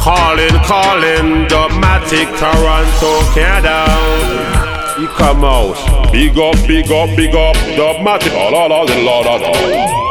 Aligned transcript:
Calling, 0.00 0.48
calling, 0.64 1.46
Dubmatic, 1.46 2.26
Toronto, 2.38 3.20
Canada. 3.34 3.84
You 4.98 5.08
come 5.08 5.44
out. 5.44 5.76
Big 6.10 6.38
up, 6.38 6.56
big 6.66 6.90
up, 6.90 7.14
big 7.14 7.34
up, 7.34 7.54
Dubmatic. 7.76 8.32
La 8.32 8.66
la 8.66 8.66
la 8.66 8.82
la 8.82 9.20
la 9.20 9.36
la. 9.36 10.09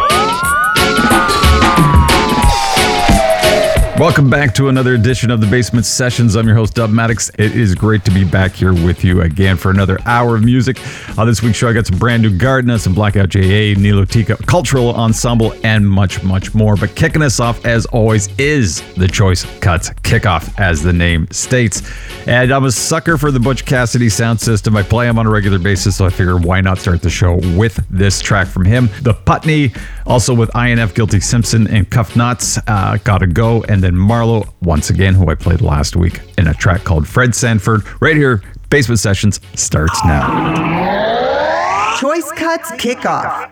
Welcome 3.99 4.29
back 4.29 4.53
to 4.53 4.69
another 4.69 4.93
edition 4.93 5.29
of 5.29 5.41
the 5.41 5.47
Basement 5.47 5.85
Sessions. 5.85 6.37
I'm 6.37 6.47
your 6.47 6.55
host, 6.55 6.73
Dubmatix. 6.73 7.37
It 7.37 7.53
is 7.53 7.75
great 7.75 8.05
to 8.05 8.11
be 8.11 8.23
back 8.23 8.53
here 8.53 8.71
with 8.71 9.03
you 9.03 9.23
again 9.23 9.57
for 9.57 9.71
another 9.71 9.99
hour 10.05 10.37
of 10.37 10.45
music. 10.45 10.79
On 11.17 11.27
this 11.27 11.43
week's 11.43 11.57
show, 11.57 11.67
I 11.67 11.73
got 11.73 11.85
some 11.85 11.99
brand 11.99 12.23
new 12.23 12.29
Gardna, 12.29 12.79
some 12.79 12.95
Blackout 12.95 13.27
JA, 13.27 13.75
Nilotika, 13.75 14.37
Cultural 14.47 14.95
Ensemble, 14.95 15.53
and 15.65 15.85
much, 15.85 16.23
much 16.23 16.55
more. 16.55 16.77
But 16.77 16.95
kicking 16.95 17.21
us 17.21 17.41
off, 17.41 17.65
as 17.65 17.85
always, 17.87 18.29
is 18.39 18.81
the 18.93 19.05
Choice 19.09 19.43
Cuts 19.59 19.89
Kickoff, 19.89 20.57
as 20.57 20.81
the 20.81 20.93
name 20.93 21.27
states. 21.29 21.81
And 22.25 22.53
I'm 22.53 22.63
a 22.63 22.71
sucker 22.71 23.17
for 23.17 23.31
the 23.31 23.39
Butch 23.41 23.65
Cassidy 23.65 24.07
sound 24.07 24.39
system. 24.39 24.77
I 24.77 24.83
play 24.83 25.09
him 25.09 25.19
on 25.19 25.27
a 25.27 25.29
regular 25.29 25.59
basis, 25.59 25.97
so 25.97 26.05
I 26.05 26.09
figured 26.09 26.45
why 26.45 26.61
not 26.61 26.77
start 26.77 27.01
the 27.01 27.09
show 27.09 27.35
with 27.57 27.85
this 27.89 28.21
track 28.21 28.47
from 28.47 28.63
him. 28.63 28.89
The 29.01 29.13
Putney, 29.13 29.73
also 30.09 30.33
with 30.33 30.53
INF, 30.55 30.93
Guilty 30.95 31.19
Simpson, 31.19 31.67
and 31.67 31.89
Kuf 31.89 32.11
Knotz, 32.13 32.61
uh, 32.67 32.97
Gotta 33.03 33.27
Go, 33.27 33.63
and 33.69 33.81
then 33.81 33.95
Marlowe, 33.95 34.51
once 34.61 34.89
again, 34.89 35.13
who 35.13 35.29
I 35.29 35.35
played 35.35 35.61
last 35.61 35.95
week 35.95 36.19
in 36.37 36.47
a 36.47 36.53
track 36.53 36.83
called 36.83 37.07
Fred 37.07 37.35
Sanford. 37.35 37.83
Right 38.01 38.15
here, 38.15 38.41
Basement 38.69 38.99
Sessions 38.99 39.39
starts 39.53 40.03
now. 40.03 41.95
Choice 41.99 42.31
Cuts 42.31 42.71
Kickoff. 42.71 43.49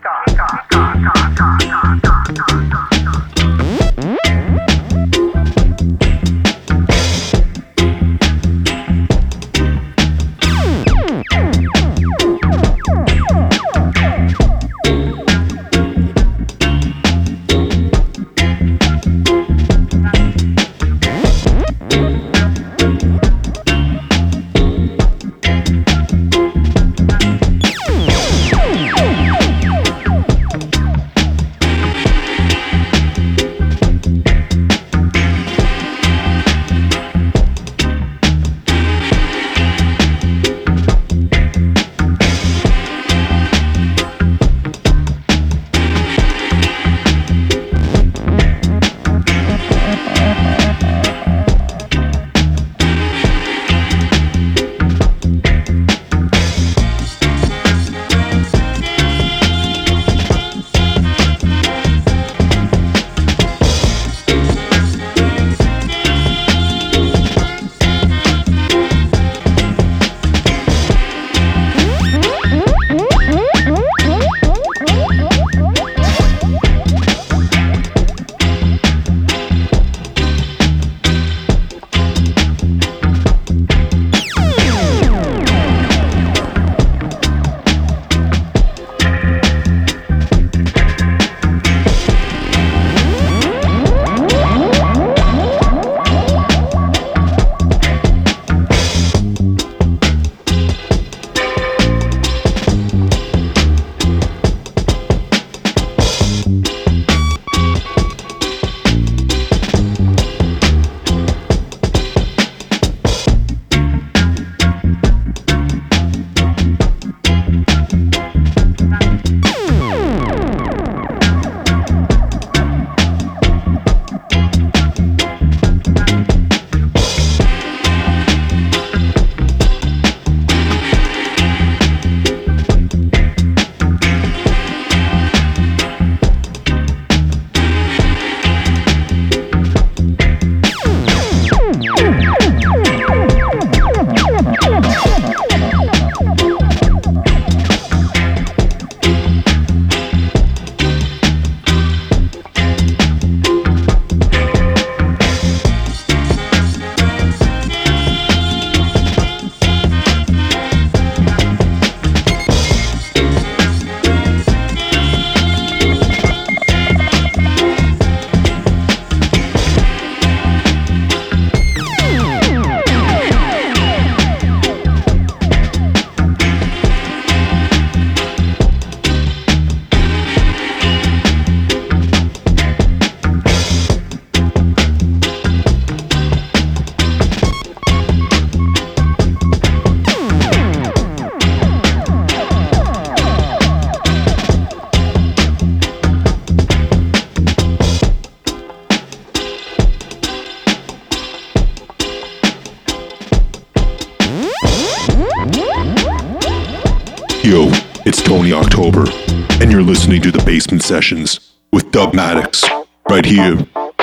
sessions 210.87 211.51
with 211.73 211.91
Dubmatix 211.91 212.63
right 213.09 213.25
here, 213.25 213.57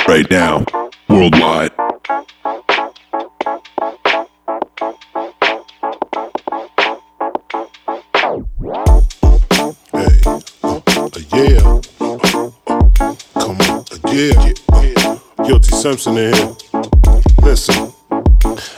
right 0.06 0.30
now, 0.30 0.66
worldwide. 1.08 1.72
Hey, 9.92 10.20
uh, 10.62 11.10
yeah, 11.32 11.80
come 13.40 13.56
on, 13.62 13.84
uh, 13.90 14.12
yeah. 14.12 14.52
Guilty 15.46 15.70
Simpson 15.70 16.18
in 16.18 16.34
here. 16.34 16.54
Listen, 17.42 17.94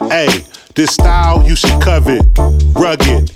hey, 0.09 0.45
this 0.77 0.93
style 0.93 1.45
you 1.45 1.57
should 1.57 1.83
covet, 1.83 2.23
rugged 2.73 3.36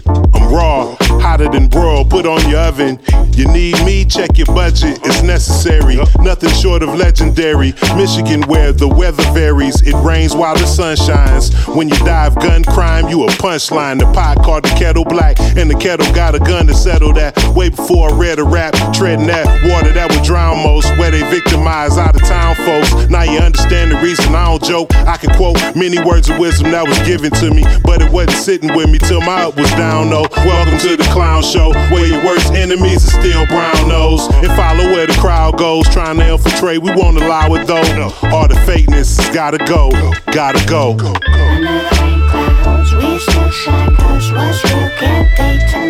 than 1.52 1.69
broiled. 1.69 2.11
Put 2.11 2.26
on 2.26 2.49
your 2.49 2.61
oven. 2.61 2.99
You 3.32 3.47
need 3.49 3.82
me? 3.85 4.05
Check 4.05 4.38
your 4.38 4.47
budget. 4.47 4.99
It's 5.05 5.23
necessary. 5.23 5.97
Nothing 6.20 6.50
short 6.50 6.82
of 6.82 6.91
legendary. 6.94 7.73
Michigan, 7.97 8.43
where 8.43 8.73
the 8.73 8.88
weather 8.88 9.25
varies. 9.32 9.82
It 9.82 9.94
rains 10.05 10.35
while 10.35 10.55
the 10.55 10.67
sun 10.67 10.97
shines. 10.97 11.55
When 11.67 11.88
you 11.88 11.97
dive 11.99 12.35
gun 12.37 12.64
crime, 12.64 13.08
you 13.08 13.25
a 13.25 13.29
punchline. 13.29 13.99
The 13.99 14.06
pot 14.12 14.43
called 14.44 14.64
the 14.64 14.75
kettle 14.79 15.05
black, 15.05 15.41
and 15.41 15.70
the 15.70 15.75
kettle 15.76 16.12
got 16.14 16.35
a 16.35 16.38
gun 16.38 16.67
to 16.67 16.75
settle 16.75 17.12
that. 17.14 17.37
Way 17.55 17.69
before 17.69 18.11
I 18.11 18.17
read 18.17 18.38
a 18.38 18.44
rap, 18.44 18.75
treading 18.94 19.26
that 19.26 19.44
water 19.69 19.93
that 19.93 20.11
would 20.11 20.23
drown 20.23 20.62
most. 20.62 20.87
Where 20.99 21.11
they 21.11 21.23
victimize 21.31 21.99
out 21.99 22.14
of 22.14 22.23
town 22.23 22.55
folks. 22.64 23.11
Now 23.11 23.23
you 23.23 23.38
understand 23.38 23.91
the 23.91 23.97
reason 23.97 24.35
I 24.35 24.47
don't 24.47 24.62
joke. 24.62 24.94
I 24.94 25.17
can 25.17 25.35
quote 25.35 25.58
many 25.75 25.99
words 26.02 26.31
of 26.31 26.38
wisdom 26.38 26.70
that 26.70 26.87
was 26.87 26.99
given 27.02 27.31
to 27.43 27.50
me, 27.50 27.64
but 27.82 28.02
it 28.02 28.11
wasn't 28.11 28.38
sitting 28.38 28.75
with 28.75 28.88
me 28.88 28.99
till 28.99 29.20
my 29.20 29.43
up 29.44 29.56
was 29.56 29.70
down. 29.73 30.11
though. 30.11 30.26
welcome 30.47 30.79
to 30.79 30.97
the 30.97 31.08
clown 31.12 31.43
show, 31.43 31.73
where 31.91 32.06
your 32.06 32.25
worst 32.25 32.52
enemies 32.55 33.06
are 33.06 33.20
still 33.20 33.47
brown 33.47 33.88
nose 33.88 34.26
and 34.41 34.49
follow 34.55 34.85
where 34.94 35.06
the 35.06 35.19
crowd 35.20 35.58
goes. 35.58 35.88
Trying 35.88 36.19
to 36.19 36.32
infiltrate, 36.32 36.81
we 36.81 36.94
won't 36.94 37.17
allow 37.17 37.53
it 37.55 37.67
though. 37.67 37.82
All 38.31 38.49
the 38.49 38.58
fakeness 38.64 39.19
has 39.19 39.35
gotta 39.35 39.58
go, 39.58 39.91
gotta 40.32 40.64
go. 40.67 40.94
The 40.94 41.12
rain 41.12 42.20
clouds, 42.31 42.94
we 42.94 43.19
still 43.19 43.50
shine, 43.50 43.96
cause 43.96 44.32
what's 44.32 44.64
real 44.64 44.91
can't 44.96 45.29
be 45.37 45.70
tonight. 45.70 45.90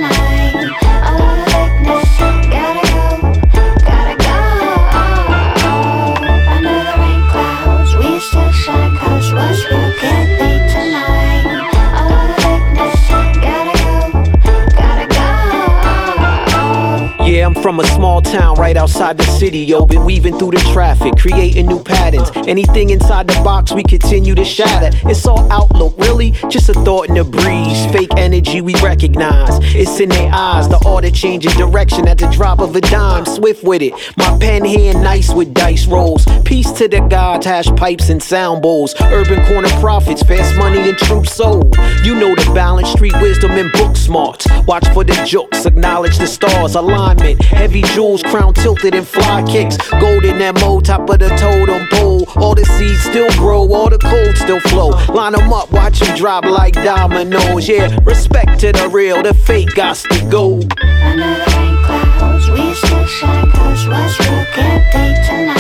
From 17.62 17.80
a 17.80 17.86
small 17.88 18.22
town 18.22 18.56
right 18.56 18.76
outside 18.76 19.18
the 19.18 19.24
city, 19.24 19.58
yo. 19.58 19.84
Been 19.84 20.04
weaving 20.04 20.38
through 20.38 20.52
the 20.52 20.70
traffic, 20.72 21.16
creating 21.18 21.66
new 21.66 21.82
patterns. 21.82 22.30
Anything 22.48 22.90
inside 22.90 23.26
the 23.26 23.34
box, 23.42 23.72
we 23.72 23.82
continue 23.82 24.34
to 24.34 24.44
shatter. 24.44 24.96
It's 25.08 25.26
all 25.26 25.50
outlook, 25.52 25.94
really, 25.98 26.30
just 26.48 26.68
a 26.68 26.74
thought 26.74 27.08
in 27.08 27.14
the 27.14 27.24
breeze. 27.24 27.86
Fake 27.92 28.10
energy 28.16 28.60
we 28.60 28.74
recognize. 28.76 29.58
It's 29.74 30.00
in 30.00 30.08
their 30.08 30.30
eyes, 30.32 30.68
the 30.68 30.82
order 30.86 31.10
changing 31.10 31.52
direction 31.52 32.08
at 32.08 32.18
the 32.18 32.28
drop 32.28 32.60
of 32.60 32.74
a 32.76 32.80
dime. 32.80 33.26
Swift 33.26 33.62
with 33.62 33.82
it, 33.82 33.92
my 34.16 34.38
pen 34.38 34.64
hand 34.64 35.02
nice 35.02 35.32
with 35.32 35.52
dice 35.52 35.86
rolls. 35.86 36.24
Peace 36.44 36.70
to 36.72 36.88
the 36.88 37.00
gods, 37.00 37.46
hash 37.46 37.66
pipes 37.76 38.08
and 38.08 38.22
sound 38.22 38.62
bowls. 38.62 38.94
Urban 39.00 39.44
corner 39.46 39.68
profits, 39.80 40.22
fast 40.22 40.56
money 40.56 40.88
and 40.88 40.98
true 40.98 41.24
soul. 41.24 41.70
You 42.02 42.14
know 42.14 42.34
the 42.34 42.50
balance, 42.54 42.90
street 42.90 43.14
wisdom 43.20 43.52
and 43.52 43.70
book 43.72 43.96
smarts. 43.96 44.46
Watch 44.66 44.88
for 44.88 45.04
the 45.04 45.14
jokes, 45.26 45.66
acknowledge 45.66 46.18
the 46.18 46.26
stars, 46.26 46.74
alignment. 46.74 47.40
Heavy 47.50 47.82
jewels, 47.82 48.22
crown 48.22 48.54
tilted 48.54 48.94
and 48.94 49.06
fly 49.06 49.42
kicks. 49.42 49.76
Golden 49.90 50.38
MO, 50.54 50.80
top 50.80 51.08
of 51.10 51.18
the 51.18 51.28
totem 51.36 51.86
pole. 51.88 52.26
All 52.36 52.54
the 52.54 52.64
seeds 52.64 53.00
still 53.00 53.30
grow, 53.32 53.72
all 53.72 53.90
the 53.90 53.98
cold 53.98 54.36
still 54.36 54.60
flow. 54.60 54.90
Line 55.12 55.32
them 55.32 55.52
up, 55.52 55.70
watch 55.70 56.00
them 56.00 56.16
drop 56.16 56.44
like 56.44 56.74
dominoes. 56.74 57.68
Yeah, 57.68 57.96
respect 58.04 58.60
to 58.60 58.72
the 58.72 58.88
real, 58.88 59.22
the 59.22 59.34
fake 59.34 59.74
got 59.74 59.96
to 59.96 60.28
go. 60.30 60.54
Under 61.02 61.24
rain 61.24 61.84
clouds, 61.84 62.50
we 62.50 62.74
still 62.74 63.06
shine, 63.06 63.50
cause 63.52 63.86
what's 63.86 64.18
real 64.20 64.44
can't 64.54 65.26
tonight. 65.26 65.59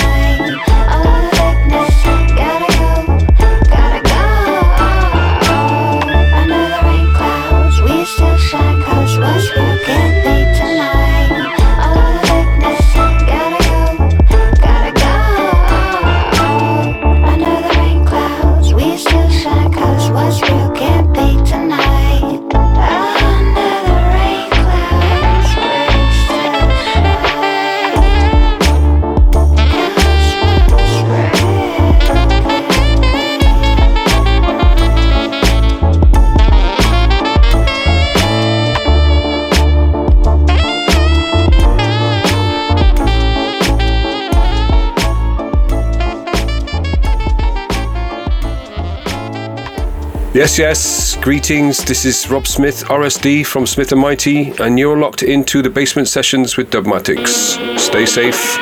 Yes, 50.50 50.58
yes. 50.58 51.16
Greetings. 51.22 51.84
This 51.84 52.04
is 52.04 52.28
Rob 52.28 52.44
Smith, 52.44 52.82
RSD 52.86 53.46
from 53.46 53.68
Smith 53.68 53.92
and 53.92 54.00
Mighty, 54.00 54.50
and 54.58 54.80
you're 54.80 54.98
locked 54.98 55.22
into 55.22 55.62
the 55.62 55.70
basement 55.70 56.08
sessions 56.08 56.56
with 56.56 56.70
Dubmatix. 56.70 57.78
Stay 57.78 58.04
safe. 58.04 58.58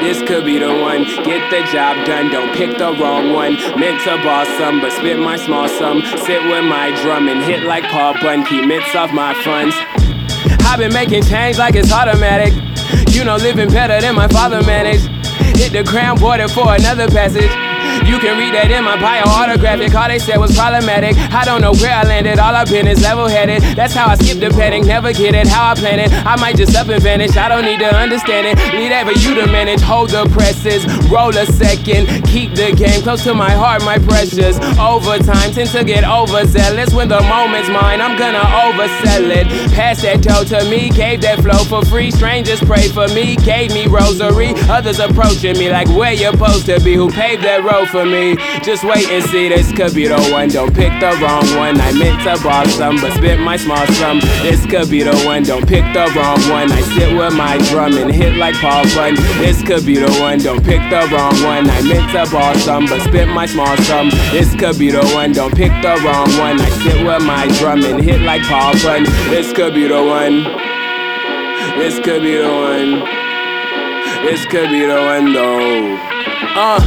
This 0.00 0.26
could 0.26 0.46
be 0.46 0.58
the 0.58 0.72
one. 0.72 1.04
Get 1.22 1.50
the 1.50 1.60
job 1.70 2.06
done, 2.06 2.30
don't 2.30 2.56
pick 2.56 2.78
the 2.78 2.96
wrong 2.98 3.34
one. 3.34 3.56
Meant 3.78 4.00
to 4.04 4.16
boss 4.24 4.48
some, 4.56 4.80
but 4.80 4.90
spit 4.90 5.18
my 5.18 5.36
small 5.36 5.68
sum. 5.68 6.00
Sit 6.24 6.42
with 6.44 6.64
my 6.64 6.98
drum 7.02 7.28
and 7.28 7.42
hit 7.42 7.64
like 7.64 7.84
Paul 7.84 8.14
Bunky. 8.22 8.64
Mitts 8.64 8.94
off 8.94 9.12
my 9.12 9.34
funds. 9.44 9.76
I've 10.64 10.78
been 10.78 10.94
making 10.94 11.24
change 11.24 11.58
like 11.58 11.74
it's 11.74 11.92
automatic. 11.92 12.54
You 13.12 13.24
know, 13.24 13.36
living 13.36 13.68
better 13.68 14.00
than 14.00 14.14
my 14.14 14.28
father 14.28 14.62
managed. 14.62 15.08
Hit 15.58 15.72
the 15.74 15.84
crown 15.84 16.18
border 16.18 16.48
for 16.48 16.74
another 16.74 17.06
passage. 17.08 17.65
You 18.04 18.18
can 18.18 18.36
read 18.36 18.52
that 18.54 18.70
in 18.70 18.84
my 18.84 19.00
bio 19.00 19.24
autographic. 19.24 19.94
All 19.94 20.08
they 20.08 20.18
said 20.18 20.38
was 20.38 20.54
problematic. 20.54 21.16
I 21.32 21.44
don't 21.44 21.60
know 21.60 21.72
where 21.72 21.94
I 21.94 22.02
landed. 22.02 22.38
All 22.38 22.54
I've 22.54 22.68
been 22.68 22.86
is 22.86 23.00
level 23.02 23.28
headed. 23.28 23.62
That's 23.76 23.94
how 23.94 24.06
I 24.06 24.16
skip 24.16 24.38
the 24.38 24.50
petting. 24.50 24.86
Never 24.86 25.12
get 25.12 25.34
it 25.34 25.46
how 25.46 25.72
I 25.72 25.74
plan 25.74 25.98
it. 25.98 26.12
I 26.12 26.36
might 26.36 26.56
just 26.56 26.76
up 26.76 26.88
and 26.88 27.02
vanish. 27.02 27.36
I 27.36 27.48
don't 27.48 27.64
need 27.64 27.78
to 27.80 27.94
understand 27.94 28.46
it. 28.46 28.58
Leave 28.74 28.90
that 28.90 29.06
for 29.06 29.16
you 29.18 29.34
to 29.34 29.46
manage. 29.46 29.80
Hold 29.80 30.10
the 30.10 30.28
presses. 30.30 30.84
Roll 31.10 31.36
a 31.36 31.46
second. 31.46 32.06
Keep 32.26 32.54
the 32.54 32.72
game 32.72 33.02
close 33.02 33.24
to 33.24 33.34
my 33.34 33.50
heart, 33.50 33.84
my 33.84 33.98
precious. 33.98 34.58
Overtime 34.78 35.52
tend 35.52 35.70
to 35.70 35.84
get 35.84 36.04
overzealous. 36.04 36.92
When 36.92 37.08
the 37.08 37.20
moment's 37.22 37.68
mine, 37.68 38.00
I'm 38.00 38.18
gonna 38.18 38.44
oversell 38.64 39.30
it. 39.30 39.46
Pass 39.72 40.02
that 40.02 40.22
dough 40.22 40.44
to 40.44 40.68
me. 40.70 40.90
Gave 40.90 41.22
that 41.22 41.40
flow 41.40 41.64
for 41.64 41.84
free. 41.84 42.10
Strangers 42.10 42.60
pray 42.60 42.88
for 42.88 43.08
me. 43.08 43.36
Gave 43.36 43.72
me 43.72 43.86
rosary. 43.86 44.52
Others 44.68 44.98
approaching 44.98 45.58
me 45.58 45.70
like 45.70 45.88
where 45.88 46.12
you're 46.12 46.32
supposed 46.32 46.66
to 46.66 46.80
be. 46.80 46.94
Who 46.94 47.10
paved 47.10 47.42
that 47.44 47.64
road 47.64 47.85
for 47.86 48.04
me? 48.04 48.36
Just 48.62 48.84
wait 48.84 49.08
and 49.10 49.24
see. 49.30 49.48
This 49.48 49.72
could 49.72 49.94
be 49.94 50.06
the 50.06 50.20
one. 50.30 50.48
Don't 50.48 50.74
pick 50.74 50.92
the 51.00 51.16
wrong 51.22 51.46
one. 51.56 51.80
I 51.80 51.92
meant 51.92 52.22
to 52.22 52.42
boss 52.42 52.72
some, 52.74 52.96
but 53.00 53.12
spit 53.14 53.38
my 53.40 53.56
small 53.56 53.86
sum. 53.98 54.20
This 54.42 54.64
could 54.66 54.90
be 54.90 55.02
the 55.02 55.16
one. 55.24 55.42
Don't 55.42 55.66
pick 55.66 55.84
the 55.92 56.10
wrong 56.16 56.40
one. 56.50 56.70
I 56.72 56.80
sit 56.94 57.16
with 57.16 57.34
my 57.34 57.58
drum 57.68 57.96
and 57.96 58.12
hit 58.12 58.34
like 58.34 58.54
Paul 58.56 58.84
Bunn. 58.94 59.14
This 59.38 59.62
could 59.62 59.84
be 59.84 59.96
the 59.96 60.10
one. 60.20 60.38
Don't 60.38 60.64
pick 60.64 60.80
the 60.90 61.08
wrong 61.12 61.34
one. 61.42 61.68
I 61.70 61.82
meant 61.82 62.10
to 62.12 62.30
boss 62.32 62.62
some, 62.64 62.86
but 62.86 63.00
spit 63.02 63.28
my 63.28 63.46
small 63.46 63.76
sum. 63.88 64.10
This 64.30 64.54
could 64.54 64.78
be 64.78 64.90
the 64.90 65.04
one. 65.14 65.32
Don't 65.32 65.54
pick 65.54 65.72
the 65.82 66.00
wrong 66.04 66.28
one. 66.38 66.60
I 66.60 66.68
sit 66.82 67.06
with 67.06 67.22
my 67.22 67.46
drum 67.58 67.84
and 67.84 68.02
hit 68.02 68.20
like 68.22 68.42
Paul 68.42 68.74
Bunn. 68.82 69.04
This 69.30 69.52
could 69.52 69.74
be 69.74 69.86
the 69.88 70.02
one. 70.02 70.44
This 71.78 71.98
could 72.00 72.22
be 72.22 72.36
the 72.36 72.48
one. 72.48 73.26
This 74.24 74.46
could 74.46 74.70
be 74.70 74.86
the 74.86 74.94
one 74.94 75.32
though. 75.32 75.96
Uh, 76.58 76.80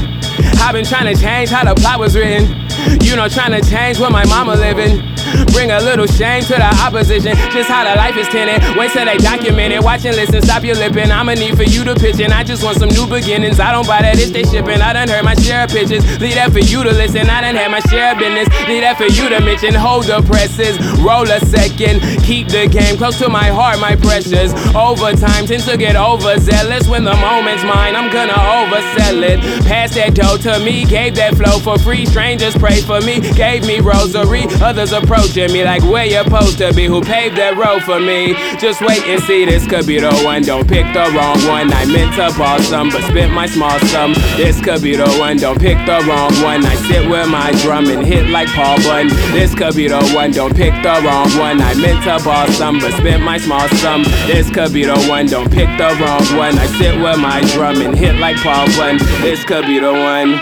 I've 0.61 0.73
been 0.73 0.85
trying 0.85 1.13
to 1.13 1.19
change 1.19 1.49
how 1.49 1.63
the 1.63 1.73
plot 1.79 1.99
was 1.99 2.15
written. 2.15 2.55
You 3.01 3.15
know, 3.15 3.27
trying 3.27 3.59
to 3.59 3.67
change 3.67 3.99
where 3.99 4.09
my 4.09 4.25
mama 4.25 4.55
living. 4.55 5.08
Bring 5.51 5.71
a 5.71 5.79
little 5.79 6.07
shame 6.07 6.43
to 6.43 6.55
the 6.55 6.71
opposition. 6.85 7.35
Just 7.51 7.69
how 7.69 7.83
the 7.83 7.95
life 7.95 8.15
is 8.17 8.27
tinted. 8.29 8.61
Wait 8.77 8.91
till 8.91 9.05
they 9.05 9.17
document 9.17 9.73
it. 9.73 9.83
Watch 9.83 10.05
and 10.05 10.15
listen, 10.15 10.41
stop 10.41 10.63
your 10.63 10.75
lipping. 10.75 11.11
I'ma 11.11 11.33
need 11.33 11.55
for 11.55 11.63
you 11.63 11.83
to 11.83 11.95
pitch 11.95 12.19
in. 12.19 12.31
I 12.31 12.43
just 12.43 12.63
want 12.63 12.77
some 12.77 12.89
new 12.89 13.07
beginnings. 13.07 13.59
I 13.59 13.71
don't 13.71 13.87
buy 13.87 14.01
that 14.01 14.17
if 14.19 14.31
they 14.31 14.43
shipping. 14.43 14.81
I 14.81 14.93
done 14.93 15.07
heard 15.07 15.25
my 15.25 15.35
share 15.35 15.63
of 15.65 15.69
pitches. 15.69 16.05
Leave 16.19 16.35
that 16.35 16.51
for 16.51 16.59
you 16.59 16.83
to 16.83 16.91
listen. 16.91 17.29
I 17.29 17.41
done 17.41 17.55
had 17.55 17.71
my 17.71 17.81
share 17.91 18.13
of 18.13 18.19
business. 18.19 18.47
Leave 18.67 18.81
that 18.81 18.97
for 18.97 19.05
you 19.05 19.29
to 19.29 19.39
mention. 19.41 19.73
Hold 19.73 20.05
the 20.05 20.21
presses. 20.23 20.79
Roll 20.99 21.29
a 21.29 21.39
second. 21.45 22.01
Keep 22.23 22.49
the 22.49 22.67
game 22.67 22.97
close 22.97 23.17
to 23.19 23.29
my 23.29 23.49
heart, 23.49 23.79
my 23.79 23.95
precious. 23.95 24.53
Overtime 24.75 25.45
tends 25.45 25.65
to 25.65 25.77
get 25.77 25.95
overzealous. 25.95 26.87
When 26.87 27.03
the 27.03 27.15
moment's 27.15 27.63
mine, 27.63 27.95
I'm 27.95 28.11
gonna 28.11 28.33
oversell 28.33 29.21
it. 29.23 29.39
Pass 29.65 29.95
that 29.95 30.15
dough 30.15 30.37
to 30.37 30.59
me. 30.63 30.85
Gave 30.85 31.15
that 31.15 31.35
flow 31.35 31.59
for 31.59 31.77
free. 31.77 32.05
Strangers 32.05 32.55
pray 32.55 32.81
for 32.81 33.01
me. 33.01 33.19
Gave 33.33 33.65
me 33.67 33.79
rosary. 33.79 34.45
Others 34.61 34.93
approach 34.93 35.18
approaching 35.19 35.51
me 35.51 35.63
like 35.63 35.83
where 35.83 36.05
you're 36.05 36.23
supposed 36.23 36.57
to 36.57 36.73
be. 36.73 36.85
Who 36.85 37.01
paved 37.01 37.35
that 37.35 37.57
road 37.57 37.83
for 37.83 37.99
me? 37.99 38.33
Just 38.57 38.79
wait 38.81 39.03
and 39.03 39.21
see, 39.23 39.43
this 39.43 39.67
could 39.67 39.85
be 39.85 39.99
the 39.99 40.11
one. 40.23 40.43
Don't 40.43 40.67
pick 40.67 40.85
the 40.93 41.11
wrong 41.11 41.35
one. 41.47 41.71
I 41.73 41.85
meant 41.85 42.15
to 42.15 42.31
ball 42.37 42.59
some, 42.59 42.89
but 42.89 43.03
spent 43.03 43.33
my 43.33 43.45
small 43.45 43.77
sum. 43.91 44.13
This 44.39 44.61
could 44.61 44.81
be 44.81 44.95
the 44.95 45.09
one. 45.19 45.37
Don't 45.37 45.59
pick 45.59 45.77
the 45.85 45.99
wrong 46.07 46.31
one. 46.39 46.63
I 46.65 46.75
sit 46.87 47.09
with 47.09 47.27
my 47.27 47.51
drum 47.61 47.87
and 47.91 48.05
hit 48.05 48.27
like 48.29 48.47
Paul 48.49 48.77
Bunn. 48.87 49.09
This 49.35 49.53
could 49.53 49.75
be 49.75 49.87
the 49.87 49.99
one. 50.15 50.31
Don't 50.31 50.55
pick 50.55 50.73
the 50.83 50.95
wrong 51.03 51.27
one. 51.35 51.59
I 51.59 51.75
meant 51.75 52.03
to 52.07 52.23
ball 52.23 52.47
some, 52.55 52.79
but 52.79 52.93
spent 52.95 53.23
my 53.23 53.37
small 53.37 53.67
sum. 53.83 54.03
This 54.27 54.49
could 54.49 54.71
be 54.71 54.85
the 54.85 54.97
one. 55.11 55.27
Don't 55.27 55.51
pick 55.51 55.67
the 55.77 55.91
wrong 55.99 56.23
one. 56.39 56.55
I 56.57 56.67
sit 56.79 56.95
with 56.95 57.19
my 57.19 57.41
drum 57.51 57.81
and 57.81 57.95
hit 57.95 58.15
like 58.15 58.37
Paul 58.37 58.67
Bunn. 58.79 58.97
This 59.19 59.43
could 59.43 59.65
be 59.67 59.79
the 59.79 59.91
one. 59.91 60.39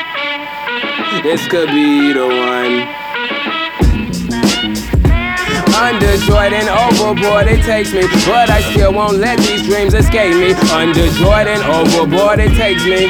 This 1.23 1.47
could 1.47 1.69
be 1.69 2.13
the 2.13 2.27
one. 2.27 3.06
Under 5.79 6.17
Jordan, 6.17 6.67
overboard 6.67 7.47
it 7.47 7.63
takes 7.63 7.93
me, 7.93 8.01
but 8.25 8.49
I 8.49 8.61
still 8.61 8.93
won't 8.93 9.17
let 9.17 9.37
these 9.37 9.63
dreams 9.63 9.93
escape 9.93 10.33
me. 10.33 10.53
Under 10.73 11.07
Jordan, 11.11 11.61
overboard 11.61 12.39
it 12.39 12.49
takes 12.57 12.83
me. 12.83 13.07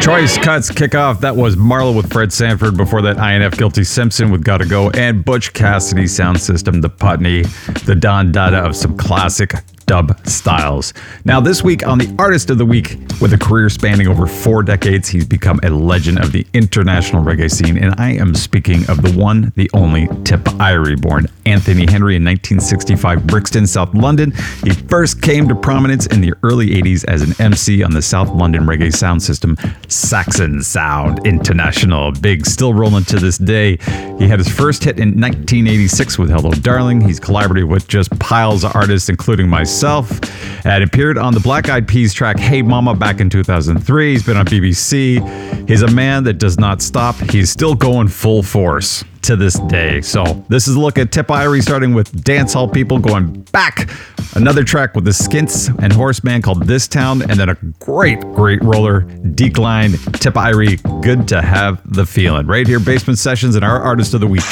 Choice 0.00 0.38
cuts 0.38 0.70
kickoff. 0.70 1.20
That 1.20 1.36
was 1.36 1.56
Marla 1.56 1.94
with 1.94 2.10
Fred 2.10 2.32
Sanford. 2.32 2.78
Before 2.78 3.02
that, 3.02 3.18
INF 3.18 3.58
Guilty 3.58 3.84
Simpson 3.84 4.30
with 4.30 4.42
Gotta 4.42 4.64
Go, 4.64 4.88
and 4.90 5.22
Butch 5.22 5.52
Cassidy 5.52 6.06
Sound 6.06 6.40
System, 6.40 6.80
the 6.80 6.88
Putney, 6.88 7.42
the 7.84 7.94
Don 7.94 8.32
Dada 8.32 8.58
of 8.58 8.74
some 8.74 8.96
classic 8.96 9.52
dub 9.86 10.18
styles. 10.26 10.92
Now, 11.24 11.40
this 11.40 11.62
week 11.62 11.86
on 11.86 11.98
the 11.98 12.12
Artist 12.18 12.50
of 12.50 12.58
the 12.58 12.66
Week, 12.66 12.98
with 13.20 13.32
a 13.32 13.38
career 13.38 13.70
spanning 13.70 14.08
over 14.08 14.26
four 14.26 14.62
decades, 14.62 15.08
he's 15.08 15.24
become 15.24 15.60
a 15.62 15.70
legend 15.70 16.18
of 16.18 16.32
the 16.32 16.44
international 16.52 17.24
reggae 17.24 17.50
scene. 17.50 17.78
And 17.78 17.94
I 17.98 18.10
am 18.10 18.34
speaking 18.34 18.88
of 18.90 19.00
the 19.02 19.12
one, 19.12 19.52
the 19.54 19.70
only 19.72 20.08
Tip 20.24 20.40
Irie, 20.58 21.00
born 21.00 21.28
Anthony 21.46 21.86
Henry 21.86 22.16
in 22.16 22.24
1965, 22.24 23.26
Brixton, 23.26 23.66
South 23.66 23.94
London. 23.94 24.32
He 24.64 24.70
first 24.70 25.22
came 25.22 25.48
to 25.48 25.54
prominence 25.54 26.06
in 26.06 26.20
the 26.20 26.34
early 26.42 26.70
80s 26.70 27.04
as 27.04 27.22
an 27.22 27.34
MC 27.40 27.82
on 27.82 27.92
the 27.92 28.02
South 28.02 28.30
London 28.30 28.64
reggae 28.64 28.92
sound 28.92 29.22
system, 29.22 29.56
Saxon 29.88 30.62
Sound 30.62 31.24
International. 31.24 32.10
Big, 32.10 32.44
still 32.44 32.74
rolling 32.74 33.04
to 33.04 33.20
this 33.20 33.38
day. 33.38 33.76
He 34.18 34.26
had 34.26 34.40
his 34.40 34.48
first 34.48 34.82
hit 34.82 34.98
in 34.98 35.20
1986 35.20 36.18
with 36.18 36.30
Hello 36.30 36.50
Darling. 36.50 37.00
He's 37.00 37.20
collaborated 37.20 37.68
with 37.68 37.86
just 37.86 38.16
piles 38.18 38.64
of 38.64 38.74
artists, 38.74 39.08
including 39.08 39.48
myself 39.48 39.75
and 39.84 40.82
appeared 40.82 41.18
on 41.18 41.34
the 41.34 41.40
Black 41.40 41.68
Eyed 41.68 41.86
Peas 41.86 42.14
track 42.14 42.38
Hey 42.38 42.62
Mama 42.62 42.94
back 42.94 43.20
in 43.20 43.28
2003. 43.28 44.12
He's 44.12 44.24
been 44.24 44.36
on 44.36 44.46
BBC. 44.46 45.68
He's 45.68 45.82
a 45.82 45.90
man 45.90 46.24
that 46.24 46.34
does 46.34 46.58
not 46.58 46.80
stop. 46.80 47.16
He's 47.30 47.50
still 47.50 47.74
going 47.74 48.08
full 48.08 48.42
force 48.42 49.04
to 49.22 49.36
this 49.36 49.58
day. 49.60 50.00
So 50.00 50.24
this 50.48 50.68
is 50.68 50.76
a 50.76 50.80
look 50.80 50.98
at 50.98 51.12
Tip 51.12 51.26
Irie 51.28 51.62
starting 51.62 51.94
with 51.94 52.10
dancehall 52.24 52.72
people 52.72 52.98
going 52.98 53.42
back. 53.52 53.90
Another 54.34 54.64
track 54.64 54.94
with 54.94 55.04
the 55.04 55.12
Skints 55.12 55.68
and 55.68 55.92
Horseman 55.92 56.42
called 56.42 56.66
This 56.66 56.88
Town, 56.88 57.22
and 57.22 57.32
then 57.32 57.48
a 57.48 57.54
great, 57.80 58.20
great 58.20 58.62
roller, 58.62 59.00
Decline, 59.00 59.92
Tip 59.92 60.34
Irie. 60.34 61.02
Good 61.02 61.28
to 61.28 61.42
have 61.42 61.80
the 61.92 62.06
feeling. 62.06 62.46
Right 62.46 62.66
here, 62.66 62.80
Basement 62.80 63.18
Sessions 63.18 63.56
and 63.56 63.64
our 63.64 63.80
Artist 63.80 64.14
of 64.14 64.20
the 64.20 64.26
Week. 64.26 64.42